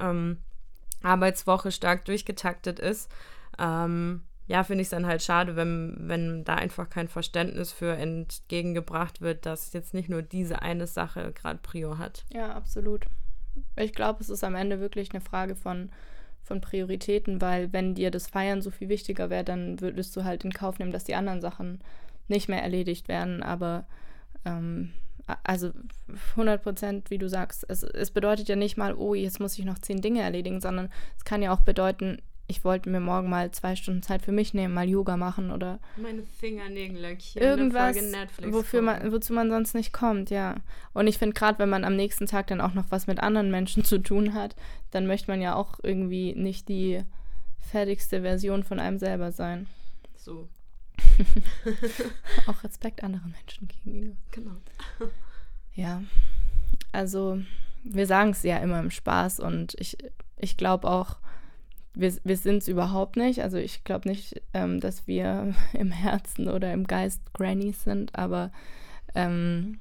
ähm, 0.00 0.38
Arbeitswoche 1.04 1.70
stark 1.70 2.04
durchgetaktet 2.06 2.80
ist, 2.80 3.08
ähm, 3.56 4.22
ja, 4.48 4.64
finde 4.64 4.82
ich 4.82 4.86
es 4.86 4.90
dann 4.90 5.06
halt 5.06 5.22
schade, 5.22 5.54
wenn, 5.54 5.94
wenn 6.00 6.42
da 6.42 6.56
einfach 6.56 6.90
kein 6.90 7.06
Verständnis 7.06 7.70
für 7.70 7.96
entgegengebracht 7.96 9.20
wird, 9.20 9.46
dass 9.46 9.72
jetzt 9.72 9.94
nicht 9.94 10.08
nur 10.08 10.22
diese 10.22 10.60
eine 10.62 10.88
Sache 10.88 11.32
gerade 11.32 11.60
Prio 11.62 11.98
hat. 11.98 12.24
Ja, 12.32 12.52
absolut. 12.52 13.06
Ich 13.76 13.92
glaube, 13.92 14.20
es 14.20 14.28
ist 14.28 14.42
am 14.42 14.56
Ende 14.56 14.80
wirklich 14.80 15.12
eine 15.12 15.20
Frage 15.20 15.54
von 15.54 15.90
von 16.42 16.60
Prioritäten, 16.60 17.40
weil 17.40 17.72
wenn 17.72 17.94
dir 17.94 18.10
das 18.10 18.26
Feiern 18.28 18.62
so 18.62 18.70
viel 18.70 18.88
wichtiger 18.88 19.30
wäre, 19.30 19.44
dann 19.44 19.80
würdest 19.80 20.14
du 20.16 20.24
halt 20.24 20.44
in 20.44 20.52
Kauf 20.52 20.78
nehmen, 20.78 20.92
dass 20.92 21.04
die 21.04 21.14
anderen 21.14 21.40
Sachen 21.40 21.80
nicht 22.28 22.48
mehr 22.48 22.62
erledigt 22.62 23.08
werden. 23.08 23.42
Aber 23.42 23.86
ähm, 24.44 24.92
also 25.44 25.70
100 26.32 26.62
Prozent, 26.62 27.10
wie 27.10 27.18
du 27.18 27.28
sagst, 27.28 27.64
es, 27.68 27.82
es 27.82 28.10
bedeutet 28.10 28.48
ja 28.48 28.56
nicht 28.56 28.76
mal, 28.76 28.94
oh, 28.94 29.14
jetzt 29.14 29.40
muss 29.40 29.58
ich 29.58 29.64
noch 29.64 29.78
zehn 29.78 30.00
Dinge 30.00 30.22
erledigen, 30.22 30.60
sondern 30.60 30.90
es 31.16 31.24
kann 31.24 31.42
ja 31.42 31.52
auch 31.52 31.60
bedeuten, 31.60 32.20
ich 32.46 32.64
wollte 32.64 32.90
mir 32.90 33.00
morgen 33.00 33.30
mal 33.30 33.50
zwei 33.50 33.76
Stunden 33.76 34.02
Zeit 34.02 34.22
für 34.22 34.32
mich 34.32 34.52
nehmen, 34.52 34.74
mal 34.74 34.88
Yoga 34.88 35.16
machen 35.16 35.50
oder 35.50 35.78
meine 35.96 36.22
Fingernägel 36.22 37.16
irgendwas, 37.34 37.96
wofür 38.48 38.82
man, 38.82 39.10
wozu 39.12 39.32
man 39.32 39.50
sonst 39.50 39.74
nicht 39.74 39.92
kommt, 39.92 40.30
ja. 40.30 40.56
Und 40.92 41.06
ich 41.06 41.18
finde 41.18 41.34
gerade, 41.34 41.58
wenn 41.58 41.70
man 41.70 41.84
am 41.84 41.96
nächsten 41.96 42.26
Tag 42.26 42.48
dann 42.48 42.60
auch 42.60 42.74
noch 42.74 42.90
was 42.90 43.06
mit 43.06 43.20
anderen 43.20 43.50
Menschen 43.50 43.84
zu 43.86 43.98
tun 43.98 44.34
hat, 44.34 44.56
dann 44.90 45.06
möchte 45.06 45.30
man 45.30 45.40
ja 45.40 45.54
auch 45.54 45.78
irgendwie 45.82 46.34
nicht 46.34 46.68
die 46.68 47.02
fertigste 47.58 48.22
Version 48.22 48.64
von 48.64 48.78
einem 48.78 48.98
selber 48.98 49.32
sein. 49.32 49.66
So. 50.16 50.48
auch 52.46 52.62
Respekt 52.64 53.02
anderen 53.02 53.32
Menschen 53.32 53.68
gegenüber. 53.68 54.16
Genau. 54.30 54.56
Ja, 55.74 56.02
also 56.92 57.40
wir 57.82 58.06
sagen 58.06 58.32
es 58.32 58.42
ja 58.42 58.58
immer 58.58 58.78
im 58.78 58.90
Spaß 58.90 59.40
und 59.40 59.74
ich, 59.78 59.96
ich 60.36 60.58
glaube 60.58 60.86
auch, 60.86 61.16
wir, 61.94 62.12
wir 62.24 62.36
sind 62.36 62.58
es 62.58 62.68
überhaupt 62.68 63.16
nicht. 63.16 63.42
Also 63.42 63.58
ich 63.58 63.84
glaube 63.84 64.08
nicht, 64.08 64.40
ähm, 64.54 64.80
dass 64.80 65.06
wir 65.06 65.54
im 65.72 65.90
Herzen 65.90 66.48
oder 66.48 66.72
im 66.72 66.86
Geist 66.86 67.20
Grannies 67.34 67.84
sind, 67.84 68.16
aber 68.16 68.50
ähm, 69.14 69.80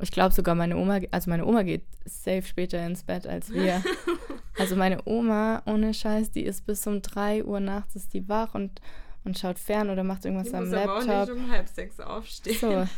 ich 0.00 0.10
glaube 0.10 0.34
sogar 0.34 0.54
meine 0.54 0.76
Oma, 0.76 1.00
also 1.10 1.30
meine 1.30 1.46
Oma 1.46 1.62
geht 1.62 1.84
safe 2.04 2.42
später 2.42 2.84
ins 2.84 3.04
Bett 3.04 3.26
als 3.26 3.52
wir. 3.52 3.82
also 4.58 4.76
meine 4.76 5.02
Oma, 5.04 5.62
ohne 5.66 5.94
Scheiß, 5.94 6.32
die 6.32 6.44
ist 6.44 6.66
bis 6.66 6.86
um 6.86 7.00
3 7.00 7.44
Uhr 7.44 7.60
nachts 7.60 7.94
ist 7.94 8.12
die 8.12 8.28
wach 8.28 8.54
und, 8.54 8.80
und 9.24 9.38
schaut 9.38 9.58
fern 9.58 9.90
oder 9.90 10.02
macht 10.02 10.24
irgendwas 10.24 10.50
die 10.50 10.56
am 10.56 10.64
muss 10.64 10.72
Laptop. 10.72 11.02
Aber 11.08 11.22
auch 11.22 11.26
nicht 11.28 11.36
um 11.36 11.50
halb 11.50 11.68
sechs 11.68 12.00
aufstehen. 12.00 12.58
So. 12.60 12.88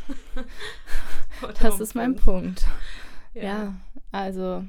das 1.60 1.80
ist 1.80 1.94
mein 1.94 2.16
Punkt. 2.16 2.64
Ja. 3.34 3.42
ja, 3.42 3.74
also 4.12 4.64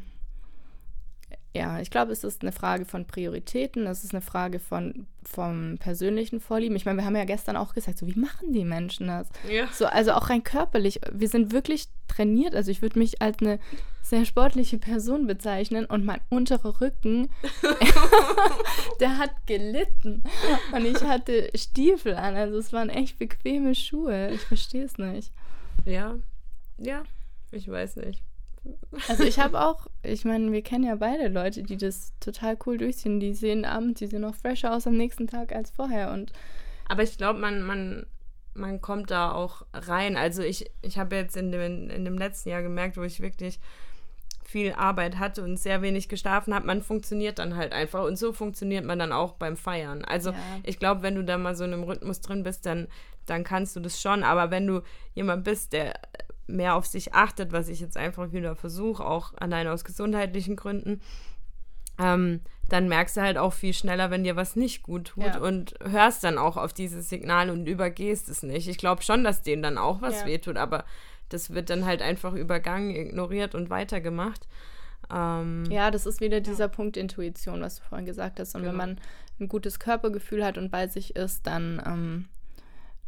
ja, 1.58 1.80
ich 1.80 1.90
glaube, 1.90 2.12
es 2.12 2.24
ist 2.24 2.44
eine 2.44 2.52
Frage 2.52 2.86
von 2.86 3.06
Prioritäten, 3.06 3.88
es 3.88 4.04
ist 4.04 4.14
eine 4.14 4.22
Frage 4.22 4.60
von 4.60 5.08
vom 5.24 5.78
persönlichen 5.80 6.40
Vorlieben. 6.40 6.76
Ich 6.76 6.86
meine, 6.86 7.00
wir 7.00 7.06
haben 7.06 7.16
ja 7.16 7.26
gestern 7.26 7.58
auch 7.58 7.74
gesagt, 7.74 7.98
so 7.98 8.08
wie 8.08 8.18
machen 8.18 8.54
die 8.54 8.64
Menschen 8.64 9.08
das? 9.08 9.28
Ja. 9.50 9.68
So, 9.74 9.86
also 9.88 10.14
auch 10.14 10.30
rein 10.30 10.44
körperlich. 10.44 11.02
Wir 11.12 11.28
sind 11.28 11.52
wirklich 11.52 11.90
trainiert. 12.08 12.56
Also 12.56 12.72
ich 12.72 12.82
würde 12.82 12.98
mich 12.98 13.22
als 13.22 13.40
eine 13.42 13.60
sehr 14.02 14.24
sportliche 14.24 14.78
Person 14.78 15.28
bezeichnen 15.28 15.86
und 15.86 16.06
mein 16.06 16.22
unterer 16.30 16.80
Rücken, 16.80 17.30
der 19.02 19.18
hat 19.18 19.32
gelitten. 19.48 20.24
Und 20.72 20.86
ich 20.86 21.02
hatte 21.04 21.50
Stiefel 21.56 22.16
an. 22.16 22.36
Also 22.36 22.58
es 22.58 22.72
waren 22.72 22.90
echt 22.90 23.20
bequeme 23.20 23.76
Schuhe. 23.76 24.30
Ich 24.32 24.42
verstehe 24.42 24.86
es 24.86 24.98
nicht. 24.98 25.34
Ja, 25.84 26.16
ja, 26.78 27.04
ich 27.52 27.70
weiß 27.70 27.98
nicht. 27.98 28.24
Also 29.08 29.24
ich 29.24 29.40
habe 29.40 29.62
auch, 29.62 29.88
ich 30.04 30.26
meine, 30.26 30.52
wir 30.52 30.62
kennen 30.62 30.84
ja 30.84 30.96
beide 30.96 31.28
Leute, 31.28 31.64
die 31.64 31.78
das 31.78 32.14
total 32.20 32.58
cool 32.66 32.78
durchziehen. 32.78 33.20
Die 33.20 33.34
sehen 33.34 33.66
abends, 33.66 34.00
die 34.00 34.08
sehen 34.08 34.22
noch 34.22 34.36
fresher 34.36 34.74
aus 34.74 34.88
am 34.88 34.98
nächsten 34.98 35.28
Tag 35.28 35.54
als 35.54 35.72
vorher. 35.72 36.12
Und 36.12 36.32
Aber 36.88 37.04
ich 37.04 37.18
glaube, 37.18 37.40
man, 37.40 37.62
man, 37.62 38.06
man 38.54 38.82
kommt 38.82 39.12
da 39.12 39.32
auch 39.32 39.66
rein. 39.74 40.18
Also 40.18 40.42
ich, 40.42 40.70
ich 40.82 40.98
habe 40.98 41.16
jetzt 41.16 41.38
in 41.38 41.52
dem, 41.52 41.90
in 41.90 42.06
dem 42.06 42.18
letzten 42.18 42.50
Jahr 42.50 42.62
gemerkt, 42.62 42.98
wo 42.98 43.04
ich 43.04 43.22
wirklich 43.22 43.60
viel 44.48 44.72
Arbeit 44.72 45.20
hatte 45.20 45.44
und 45.44 45.58
sehr 45.58 45.82
wenig 45.82 46.08
geschlafen 46.08 46.56
habe, 46.56 46.66
man 46.66 46.82
funktioniert 46.82 47.38
dann 47.38 47.58
halt 47.58 47.74
einfach. 47.74 48.06
Und 48.06 48.18
so 48.18 48.32
funktioniert 48.32 48.86
man 48.86 48.98
dann 48.98 49.12
auch 49.12 49.34
beim 49.34 49.58
Feiern. 49.58 50.06
Also 50.06 50.32
ja. 50.32 50.38
ich 50.64 50.80
glaube, 50.80 51.02
wenn 51.02 51.16
du 51.16 51.24
da 51.24 51.38
mal 51.38 51.54
so 51.54 51.66
in 51.66 51.74
einem 51.74 51.84
Rhythmus 51.84 52.22
drin 52.22 52.44
bist, 52.44 52.66
dann, 52.66 52.88
dann 53.26 53.44
kannst 53.44 53.76
du 53.76 53.82
das 53.82 54.02
schon. 54.02 54.24
Aber 54.24 54.50
wenn 54.50 54.66
du 54.66 54.82
jemand 55.14 55.44
bist, 55.44 55.74
der 55.74 56.00
mehr 56.48 56.76
auf 56.76 56.86
sich 56.86 57.14
achtet, 57.14 57.52
was 57.52 57.68
ich 57.68 57.80
jetzt 57.80 57.98
einfach 57.98 58.32
wieder 58.32 58.56
versuche, 58.56 59.06
auch 59.06 59.34
allein 59.38 59.68
aus 59.68 59.84
gesundheitlichen 59.84 60.56
Gründen, 60.56 61.02
ähm, 62.00 62.42
dann 62.70 62.88
merkst 62.90 63.18
du 63.18 63.22
halt 63.22 63.38
auch 63.38 63.54
viel 63.54 63.74
schneller, 63.74 64.12
wenn 64.12 64.24
dir 64.24 64.36
was 64.36 64.56
nicht 64.56 64.84
gut 64.84 65.10
tut 65.10 65.24
ja. 65.24 65.40
und 65.40 65.74
hörst 65.84 66.24
dann 66.24 66.38
auch 66.38 66.58
auf 66.58 66.74
dieses 66.74 67.10
Signal 67.10 67.50
und 67.50 67.68
übergehst 67.68 68.30
es 68.30 68.44
nicht. 68.44 68.68
Ich 68.68 68.78
glaube 68.78 69.02
schon, 69.02 69.24
dass 69.24 69.42
denen 69.42 69.64
dann 69.64 69.78
auch 69.78 70.02
was 70.02 70.22
ja. 70.22 70.26
wehtut, 70.28 70.58
aber 70.58 70.84
das 71.30 71.54
wird 71.54 71.70
dann 71.70 71.86
halt 71.86 72.02
einfach 72.02 72.34
übergangen, 72.34 72.96
ignoriert 72.96 73.56
und 73.56 73.70
weitergemacht. 73.70 74.48
Ähm, 75.10 75.66
ja, 75.70 75.92
das 75.92 76.06
ist 76.06 76.20
wieder 76.20 76.42
dieser 76.42 76.68
Punkt 76.68 76.98
Intuition, 76.98 77.62
was 77.62 77.78
du 77.78 77.84
vorhin 77.84 78.06
gesagt 78.06 78.40
hast. 78.40 78.56
Und 78.56 78.62
Genau. 78.62 78.72
wenn 78.72 78.78
man 78.78 78.98
ein 79.40 79.48
gutes 79.48 79.80
Körpergefühl 79.80 80.44
hat 80.44 80.58
und 80.58 80.70
bei 80.72 80.88
sich 80.88 81.16
ist, 81.16 81.48
dann, 81.48 81.82
ähm, 81.86 82.26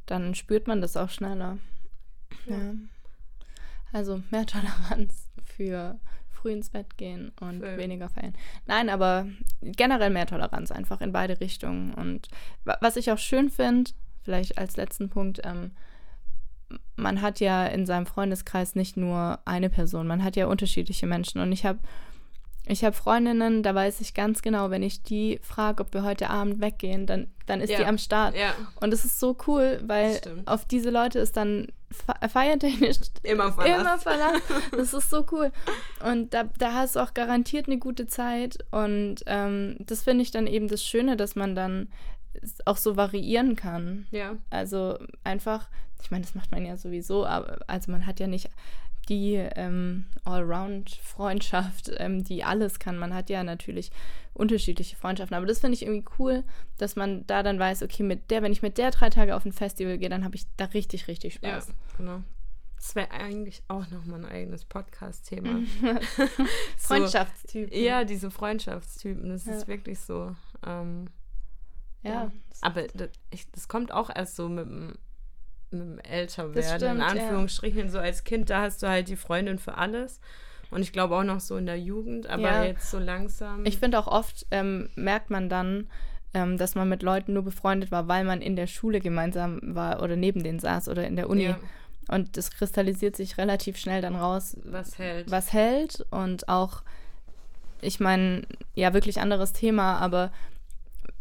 dann 0.06 0.36
spürt 0.36 0.68
man 0.68 0.82
das 0.82 0.96
auch 0.96 1.10
schneller. 1.10 1.58
Ja. 2.46 2.74
Also 3.92 4.22
mehr 4.32 4.46
Toleranz 4.48 5.30
für 5.44 6.00
früh 6.30 6.52
ins 6.52 6.70
Bett 6.70 6.98
gehen 6.98 7.32
und 7.42 7.60
Voll. 7.60 7.78
weniger 7.78 8.08
feiern. 8.10 8.34
Nein, 8.66 8.90
aber 8.90 9.28
generell 9.62 10.10
mehr 10.10 10.26
Toleranz 10.26 10.72
einfach 10.72 11.02
in 11.02 11.12
beide 11.12 11.40
Richtungen. 11.42 11.94
Und 11.94 12.28
wa- 12.64 12.78
was 12.82 12.96
ich 12.96 13.12
auch 13.12 13.18
schön 13.18 13.50
finde, 13.50 13.92
vielleicht 14.24 14.58
als 14.58 14.78
letzten 14.78 15.10
Punkt, 15.10 15.42
ähm, 15.44 15.72
man 16.96 17.22
hat 17.22 17.40
ja 17.40 17.66
in 17.66 17.86
seinem 17.86 18.06
Freundeskreis 18.06 18.76
nicht 18.76 18.96
nur 18.96 19.40
eine 19.46 19.70
Person, 19.70 20.08
man 20.08 20.24
hat 20.24 20.36
ja 20.36 20.46
unterschiedliche 20.48 21.08
Menschen. 21.08 21.42
Und 21.42 21.52
ich 21.52 21.66
habe 21.66 21.80
ich 22.70 22.84
hab 22.86 22.96
Freundinnen, 22.96 23.64
da 23.64 23.74
weiß 23.76 24.00
ich 24.02 24.14
ganz 24.14 24.42
genau, 24.42 24.70
wenn 24.70 24.84
ich 24.84 25.04
die 25.04 25.40
frage, 25.44 25.84
ob 25.84 25.94
wir 25.94 26.04
heute 26.04 26.30
Abend 26.30 26.62
weggehen, 26.62 27.06
dann, 27.06 27.28
dann 27.48 27.62
ist 27.62 27.70
Ja. 27.72 27.80
die 27.80 27.86
am 27.86 27.98
Start. 27.98 28.36
ja, 28.38 28.54
Und 28.80 28.94
es 28.94 29.04
ist 29.06 29.20
so 29.20 29.36
cool, 29.48 29.80
weil 29.86 30.20
auf 30.46 30.66
diese 30.66 30.90
Leute 30.92 31.20
ist 31.20 31.36
dann 31.36 31.68
fe- 31.92 32.30
feiertechnisch 32.30 32.98
immer 33.24 33.52
Verlass. 33.54 33.82
immer 33.82 33.98
Verlass. 33.98 34.42
Das 34.72 34.94
ist 34.94 35.10
so 35.10 35.26
cool. 35.32 35.52
Und 36.06 36.34
da, 36.34 36.44
da 36.60 36.74
hast 36.74 36.96
du 36.96 37.00
auch 37.00 37.14
garantiert 37.14 37.68
eine 37.68 37.80
gute 37.80 38.08
Zeit. 38.08 38.60
Und 38.72 39.18
ähm, 39.26 39.76
das 39.80 40.04
finde 40.04 40.22
ich 40.22 40.32
dann 40.32 40.48
eben 40.48 40.68
das 40.68 40.84
Schöne, 40.84 41.18
dass 41.18 41.36
man 41.36 41.56
dann 41.56 41.90
auch 42.66 42.78
so 42.78 42.96
variieren 42.96 43.56
kann. 43.56 44.06
Ja, 44.12 44.36
Also 44.52 44.98
einfach, 45.24 45.68
ich 46.04 46.12
meine, 46.12 46.24
das 46.24 46.36
macht 46.36 46.52
man 46.52 46.66
ja 46.66 46.78
sowieso, 46.78 47.26
aber 47.26 47.58
also 47.68 47.92
man 47.92 48.06
hat 48.06 48.20
ja 48.20 48.28
nicht 48.28 48.50
die 49.10 49.34
ähm, 49.36 50.06
Allround-Freundschaft, 50.24 51.92
ähm, 51.98 52.24
die 52.24 52.44
alles 52.44 52.80
kann. 52.80 52.98
Man 52.98 53.14
hat 53.14 53.30
ja 53.30 53.44
natürlich 53.44 53.92
unterschiedliche 54.34 54.96
Freundschaften, 54.96 55.36
aber 55.36 55.46
das 55.46 55.60
finde 55.60 55.76
ich 55.76 55.82
irgendwie 55.84 56.06
cool, 56.20 56.44
dass 56.78 56.96
man 56.96 57.26
da 57.28 57.44
dann 57.44 57.60
weiß, 57.60 57.84
okay, 57.84 58.04
mit 58.04 58.32
der, 58.32 58.42
wenn 58.42 58.52
ich 58.52 58.62
mit 58.62 58.78
der 58.78 58.92
drei 58.92 59.10
Tage 59.10 59.36
auf 59.36 59.44
ein 59.46 59.52
Festival 59.52 59.98
gehe, 59.98 60.10
dann 60.10 60.24
habe 60.24 60.36
ich 60.36 60.46
da 60.56 60.66
richtig, 60.66 61.08
richtig 61.08 61.40
ja, 61.42 61.60
Spaß. 61.62 61.74
genau. 61.98 62.24
Das 62.78 62.96
wäre 62.96 63.12
eigentlich 63.12 63.62
auch 63.68 63.90
nochmal 63.90 64.24
ein 64.24 64.32
eigenes 64.32 64.64
Podcast-Thema. 64.66 65.60
So, 66.78 66.96
Freundschaftstypen. 66.96 67.78
ja, 67.78 68.06
diese 68.06 68.32
Freundschaftstypen, 68.32 69.28
das 69.30 69.46
Ja. 69.46 69.54
ist 69.56 69.68
wirklich 69.68 70.00
so. 70.00 70.34
Ähm, 70.66 71.08
ja. 72.04 72.12
Ja. 72.12 72.32
aber 72.62 72.84
das, 72.88 73.10
ich, 73.32 73.52
das 73.52 73.68
kommt 73.68 73.92
auch 73.92 74.10
erst 74.16 74.38
so 74.38 74.48
mit 74.48 74.66
dem, 74.66 74.94
Älterwerden, 75.72 76.54
Das 76.54 76.68
stimmt, 76.76 76.92
in 76.96 77.00
ja. 77.00 77.08
Anführungsstrichen. 77.08 77.90
So 77.90 78.00
als 78.00 78.24
Kind, 78.24 78.50
da 78.50 78.62
hast 78.62 78.82
du 78.84 78.88
halt 78.88 79.08
die 79.08 79.16
Freundin 79.16 79.60
für 79.60 79.78
alles. 79.78 80.20
Und 80.72 80.82
ich 80.82 80.92
glaube 80.94 81.16
auch 81.16 81.24
noch 81.24 81.40
so 81.40 81.58
in 81.58 81.66
der 81.66 81.80
Jugend, 81.80 82.28
aber 82.28 82.42
Ja. 82.44 82.64
jetzt 82.64 82.92
so 82.92 83.00
langsam. 83.00 83.66
Ich 83.66 83.78
finde 83.80 83.98
auch 84.00 84.08
oft 84.08 84.46
ähm, 84.52 84.90
merkt 84.96 85.30
man 85.32 85.50
dann, 85.50 85.88
ähm, 86.34 86.58
dass 86.58 86.76
man 86.76 86.88
mit 86.88 87.02
Leuten 87.02 87.34
nur 87.34 87.44
befreundet 87.44 87.92
war, 87.92 88.08
weil 88.08 88.24
man 88.24 88.42
in 88.42 88.56
der 88.56 88.68
Schule 88.68 89.00
gemeinsam 89.00 89.60
war 89.64 90.02
oder 90.04 90.16
neben 90.16 90.44
denen 90.44 90.60
saß 90.60 90.88
oder 90.90 91.08
in 91.08 91.16
der 91.16 91.28
Uni. 91.30 91.46
Ja. 91.46 91.60
Und 92.08 92.38
das 92.38 92.52
kristallisiert 92.52 93.16
sich 93.16 93.38
relativ 93.38 93.78
schnell 93.78 94.02
dann 94.02 94.16
raus, 94.16 94.58
was 94.64 94.98
hält. 94.98 95.30
was 95.32 95.54
hält 95.54 96.06
und 96.12 96.50
auch, 96.50 96.82
ich 97.82 98.00
meine, 98.00 98.44
ja, 98.76 98.94
wirklich 98.94 99.20
anderes 99.22 99.54
Thema, 99.54 99.98
aber 99.98 100.32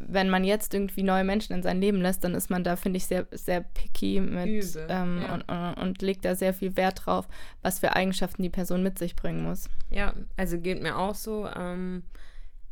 wenn 0.00 0.30
man 0.30 0.44
jetzt 0.44 0.74
irgendwie 0.74 1.02
neue 1.02 1.24
Menschen 1.24 1.52
in 1.54 1.62
sein 1.62 1.80
Leben 1.80 2.00
lässt, 2.00 2.22
dann 2.22 2.34
ist 2.34 2.50
man 2.50 2.62
da, 2.62 2.76
finde 2.76 2.98
ich, 2.98 3.06
sehr, 3.06 3.26
sehr 3.32 3.60
picky 3.60 4.20
mit 4.20 4.78
ähm, 4.88 5.22
ja. 5.22 5.34
und, 5.34 5.42
und, 5.48 5.74
und 5.82 6.02
legt 6.02 6.24
da 6.24 6.34
sehr 6.34 6.54
viel 6.54 6.76
Wert 6.76 7.02
drauf, 7.04 7.26
was 7.62 7.80
für 7.80 7.96
Eigenschaften 7.96 8.42
die 8.42 8.50
Person 8.50 8.82
mit 8.82 8.98
sich 8.98 9.16
bringen 9.16 9.42
muss. 9.42 9.68
Ja, 9.90 10.14
also 10.36 10.58
geht 10.58 10.82
mir 10.82 10.96
auch 10.96 11.14
so, 11.14 11.48
ähm, 11.48 12.04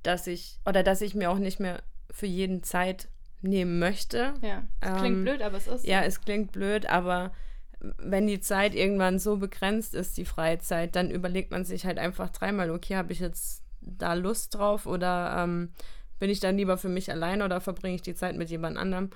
dass 0.02 0.26
ich, 0.26 0.58
oder 0.64 0.82
dass 0.82 1.00
ich 1.00 1.14
mir 1.14 1.30
auch 1.30 1.38
nicht 1.38 1.58
mehr 1.58 1.82
für 2.10 2.26
jeden 2.26 2.62
Zeit 2.62 3.08
nehmen 3.42 3.78
möchte. 3.78 4.34
Ja, 4.40 4.62
das 4.80 5.00
klingt 5.00 5.16
Ähm, 5.16 5.24
blöd, 5.24 5.42
aber 5.42 5.56
es 5.56 5.66
ist. 5.66 5.82
so. 5.82 5.88
Ja, 5.88 6.02
es 6.02 6.20
klingt 6.20 6.52
blöd, 6.52 6.86
aber 6.86 7.32
wenn 7.80 8.26
die 8.26 8.40
Zeit 8.40 8.74
irgendwann 8.74 9.18
so 9.18 9.36
begrenzt 9.36 9.94
ist, 9.94 10.16
die 10.16 10.24
Freizeit, 10.24 10.96
dann 10.96 11.10
überlegt 11.10 11.50
man 11.50 11.64
sich 11.64 11.84
halt 11.86 11.98
einfach 11.98 12.30
dreimal, 12.30 12.70
okay, 12.70 12.96
habe 12.96 13.12
ich 13.12 13.20
jetzt 13.20 13.62
da 13.80 14.14
Lust 14.14 14.54
drauf 14.54 14.86
oder 14.86 15.42
ähm, 15.44 15.72
bin 16.18 16.30
ich 16.30 16.40
dann 16.40 16.56
lieber 16.56 16.78
für 16.78 16.88
mich 16.88 17.10
alleine 17.10 17.44
oder 17.44 17.60
verbringe 17.60 17.94
ich 17.96 18.02
die 18.02 18.14
Zeit 18.14 18.36
mit 18.36 18.50
jemand 18.50 18.76
anderem? 18.76 19.10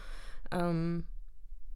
Ähm, 0.50 1.04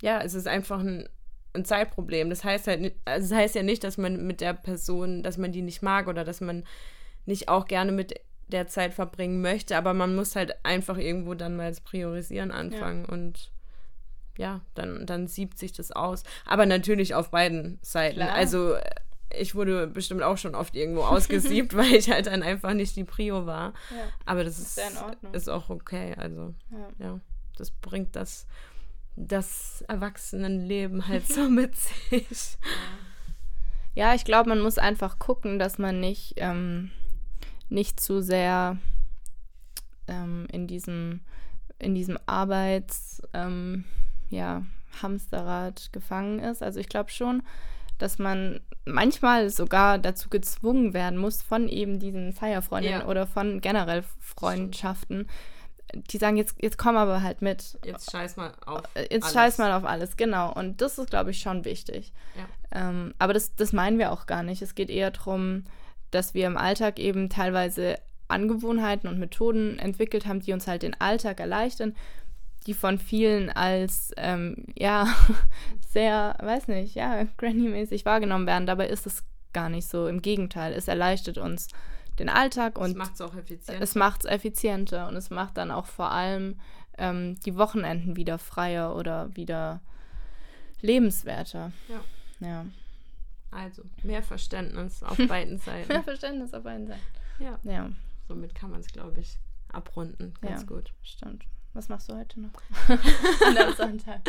ja, 0.02 0.20
es 0.20 0.34
ist 0.34 0.46
einfach 0.46 0.80
ein, 0.80 1.08
ein 1.54 1.64
Zeitproblem. 1.64 2.28
Das 2.30 2.44
heißt 2.44 2.66
halt, 2.66 2.80
nicht- 2.80 2.96
also 3.04 3.28
das 3.30 3.38
heißt 3.38 3.54
ja 3.54 3.62
nicht, 3.62 3.84
dass 3.84 3.96
man 3.98 4.26
mit 4.26 4.40
der 4.40 4.54
Person, 4.54 5.22
dass 5.22 5.38
man 5.38 5.52
die 5.52 5.62
nicht 5.62 5.82
mag 5.82 6.08
oder 6.08 6.24
dass 6.24 6.40
man 6.40 6.64
nicht 7.26 7.48
auch 7.48 7.66
gerne 7.66 7.92
mit 7.92 8.20
der 8.48 8.66
Zeit 8.66 8.92
verbringen 8.92 9.40
möchte, 9.40 9.76
aber 9.76 9.94
man 9.94 10.14
muss 10.14 10.37
halt 10.37 10.54
einfach 10.64 10.98
irgendwo 10.98 11.32
dann 11.34 11.56
mal 11.56 11.70
das 11.70 11.80
Priorisieren 11.80 12.50
anfangen 12.50 13.06
und 13.06 13.50
ja, 14.37 14.60
dann, 14.74 15.06
dann 15.06 15.28
siebt 15.28 15.58
sich 15.58 15.72
das 15.72 15.92
aus. 15.92 16.24
Aber 16.44 16.66
natürlich 16.66 17.14
auf 17.14 17.30
beiden 17.30 17.78
Seiten. 17.82 18.16
Klar. 18.16 18.34
Also 18.34 18.74
äh, 18.74 18.82
ich 19.30 19.54
wurde 19.54 19.87
bestimmt 19.87 20.22
auch 20.22 20.38
schon 20.38 20.54
oft 20.54 20.74
irgendwo 20.74 21.02
ausgesiebt, 21.02 21.74
weil 21.76 21.94
ich 21.94 22.10
halt 22.10 22.26
dann 22.26 22.42
einfach 22.42 22.74
nicht 22.74 22.96
die 22.96 23.04
Prio 23.04 23.46
war. 23.46 23.72
Ja. 23.90 24.06
Aber 24.26 24.44
das 24.44 24.58
ist, 24.58 24.78
Ist 24.78 25.02
ist 25.32 25.48
auch 25.48 25.70
okay. 25.70 26.14
Also 26.16 26.54
Ja. 26.70 27.06
ja, 27.06 27.20
das 27.56 27.70
bringt 27.70 28.16
das, 28.16 28.46
das 29.16 29.82
Erwachsenenleben 29.88 31.08
halt 31.08 31.26
so 31.26 31.48
mit 31.48 31.74
sich. 32.10 32.58
Ja, 33.94 34.14
ich 34.14 34.24
glaube, 34.24 34.48
man 34.48 34.60
muss 34.60 34.78
einfach 34.78 35.18
gucken, 35.18 35.58
dass 35.58 35.78
man 35.78 36.00
nicht, 36.00 36.34
ähm, 36.37 36.90
nicht 37.68 38.00
zu 38.00 38.20
sehr 38.20 38.78
ähm, 40.08 40.46
in 40.50 40.66
diesem, 40.66 41.20
in 41.78 41.94
diesem 41.94 42.18
Arbeits, 42.26 43.22
ähm, 43.32 43.84
ja, 44.30 44.64
Hamsterrad 45.02 45.92
gefangen 45.92 46.38
ist. 46.38 46.62
Also 46.62 46.80
ich 46.80 46.88
glaube 46.88 47.10
schon, 47.10 47.42
dass 47.98 48.18
man 48.18 48.61
manchmal 48.85 49.50
sogar 49.50 49.98
dazu 49.98 50.28
gezwungen 50.28 50.92
werden 50.94 51.18
muss 51.18 51.42
von 51.42 51.68
eben 51.68 51.98
diesen 51.98 52.33
Feierfreundinnen 52.33 53.00
Ja. 53.02 53.07
oder 53.07 53.26
von 53.26 53.61
generell 53.61 54.04
Freundschaften, 54.20 55.28
die 56.11 56.18
sagen, 56.18 56.37
jetzt, 56.37 56.57
jetzt 56.61 56.76
komm 56.76 56.96
aber 56.96 57.22
halt 57.22 57.40
mit. 57.40 57.78
Jetzt 57.85 58.11
scheiß 58.11 58.37
mal 58.37 58.52
auf. 58.66 58.83
Äh, 58.94 59.02
Jetzt 59.02 59.24
alles. 59.24 59.33
scheiß 59.33 59.59
mal 59.59 59.72
auf 59.72 59.85
alles, 59.85 60.16
genau. 60.16 60.52
Und 60.52 60.80
das 60.80 60.98
ist, 60.98 61.11
glaube 61.11 61.30
ich, 61.30 61.38
schon 61.40 61.64
wichtig. 61.64 62.12
Ja. 62.37 62.88
Ähm, 62.88 63.14
aber 63.18 63.33
das, 63.33 63.54
das 63.54 63.72
meinen 63.72 63.98
wir 63.98 64.11
auch 64.11 64.26
gar 64.26 64.42
nicht. 64.42 64.61
Es 64.61 64.74
geht 64.74 64.90
eher 64.90 65.12
darum, 65.12 65.64
dass 66.11 66.35
wir 66.35 66.46
im 66.46 66.57
Alltag 66.57 66.98
eben 66.98 67.28
teilweise 67.30 67.96
Angewohnheiten 68.26 69.09
und 69.09 69.18
Methoden 69.20 69.78
entwickelt 69.78 70.26
haben, 70.26 70.40
die 70.40 70.52
uns 70.52 70.66
halt 70.66 70.83
den 70.83 71.00
Alltag 71.00 71.38
erleichtern, 71.38 71.94
die 72.66 72.74
von 72.74 72.98
vielen 72.98 73.50
als, 73.50 74.11
ähm, 74.16 74.66
ja, 74.77 75.07
sehr, 75.88 76.37
weiß 76.40 76.68
nicht, 76.68 76.94
ja, 76.94 77.24
Granny-mäßig 77.37 78.05
wahrgenommen 78.05 78.46
werden. 78.46 78.66
Dabei 78.66 78.88
ist 78.88 79.07
es 79.07 79.22
gar 79.53 79.68
nicht 79.68 79.87
so. 79.87 80.07
Im 80.09 80.22
Gegenteil, 80.22 80.72
es 80.72 80.88
erleichtert 80.88 81.38
uns 81.38 81.68
den 82.18 82.29
Alltag 82.29 82.79
und 82.79 82.96
macht 82.96 83.14
es 83.14 83.20
auch 83.20 83.35
effizient. 83.35 83.81
es 83.83 83.94
macht 83.94 84.24
es 84.24 84.31
effizienter 84.31 85.09
und 85.09 85.16
es 85.16 85.31
macht 85.31 85.57
dann 85.57 85.70
auch 85.70 85.87
vor 85.87 86.11
allem 86.12 86.59
ähm, 86.96 87.38
die 87.40 87.57
Wochenenden 87.57 88.14
wieder 88.16 88.38
freier 88.38 88.94
oder 88.96 89.35
wieder 89.37 89.81
lebenswerter. 90.81 91.72
Ja. 91.88 92.00
Ja. 92.46 92.66
Also 93.50 93.83
mehr 94.03 94.22
Verständnis 94.22 95.03
auf 95.03 95.16
beiden 95.29 95.55
Mehr 95.55 95.59
Seiten. 95.64 96.03
Verständnis 96.03 96.55
auf 96.55 96.62
beiden 96.64 96.87
Seiten. 96.87 97.00
ja, 97.38 97.59
Ja, 97.64 97.90
somit 98.29 98.55
kann 98.55 98.70
man 98.70 98.81
es, 98.81 98.88
glaube 98.88 99.20
ich, 99.20 99.38
abrunden. 99.72 100.35
Ganz 100.40 100.62
Ja. 100.62 100.66
gut. 100.66 100.92
stimmt. 101.03 101.44
Was 101.74 101.88
machst 101.88 102.08
du 102.08 102.16
heute 102.16 102.40
noch? 102.40 102.52
An 102.88 103.74
Sonntag. 103.76 104.20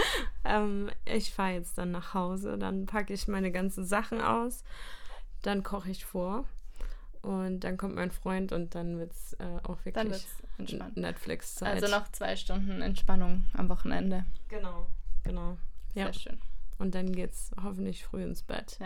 Ähm, 0.44 0.90
ich 1.06 1.32
fahre 1.32 1.54
jetzt 1.54 1.78
dann 1.78 1.92
nach 1.92 2.16
Hause, 2.16 2.58
dann 2.58 2.88
packe 2.88 3.14
ich 3.14 3.28
meine 3.28 3.52
ganzen 3.52 3.86
Sachen 3.86 4.20
aus, 4.20 4.64
dann 5.44 5.62
koche 5.62 5.92
ich 5.92 6.06
vor 6.06 6.46
und 7.22 7.60
dann 7.60 7.78
kommt 7.78 7.96
mein 7.96 8.10
Freund 8.10 8.52
und 8.52 8.74
dann 8.74 8.98
wird 8.98 9.12
es 9.12 9.34
äh, 9.34 9.60
auch 9.64 9.78
wirklich 9.86 10.12
es. 10.12 10.96
Netflix-Zeit. 10.96 11.84
Also 11.84 11.96
noch 11.96 12.12
zwei 12.12 12.36
Stunden 12.36 12.82
Entspannung 12.82 13.46
am 13.54 13.70
Wochenende. 13.70 14.26
Genau, 14.50 14.88
genau. 15.24 15.58
Ja. 15.94 16.06
Sehr 16.06 16.14
schön. 16.14 16.42
Und 16.80 16.96
dann 16.96 17.12
geht's 17.12 17.52
hoffentlich 17.62 18.04
früh 18.06 18.24
ins 18.24 18.42
Bett. 18.42 18.78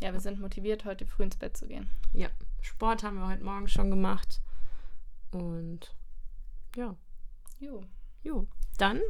Ja, 0.00 0.12
wir 0.12 0.20
sind 0.20 0.40
motiviert, 0.40 0.84
heute 0.84 1.06
früh 1.06 1.22
ins 1.22 1.36
Bett 1.36 1.56
zu 1.56 1.66
gehen. 1.66 1.88
Ja, 2.12 2.28
Sport 2.60 3.04
haben 3.04 3.18
wir 3.18 3.28
heute 3.28 3.44
Morgen 3.44 3.68
schon 3.68 3.90
gemacht. 3.90 4.40
Und 5.30 5.94
ja, 6.76 6.96
Jo. 7.60 7.82
Jo. 8.22 8.46
Dann 8.78 9.00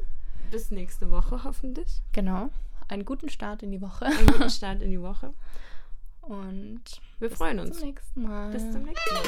bis 0.51 0.71
nächste 0.71 1.11
Woche 1.11 1.45
hoffentlich. 1.45 2.01
Genau. 2.13 2.51
Einen 2.89 3.05
guten 3.05 3.29
Start 3.29 3.63
in 3.63 3.71
die 3.71 3.83
Woche. 3.83 4.07
Einen 4.07 4.27
guten 4.27 4.51
Start 4.51 4.81
in 4.81 4.91
die 4.91 5.03
Woche. 5.03 5.35
Und 6.23 6.83
wir 7.19 7.31
freuen 7.31 7.59
uns. 7.61 7.71
Bis 7.71 7.79
zum 7.81 7.89
nächsten 7.89 8.23
Mal. 8.23 8.51
Bis 8.51 8.73
zum 8.73 8.83
nächsten 8.83 9.15
Mal. 9.15 9.23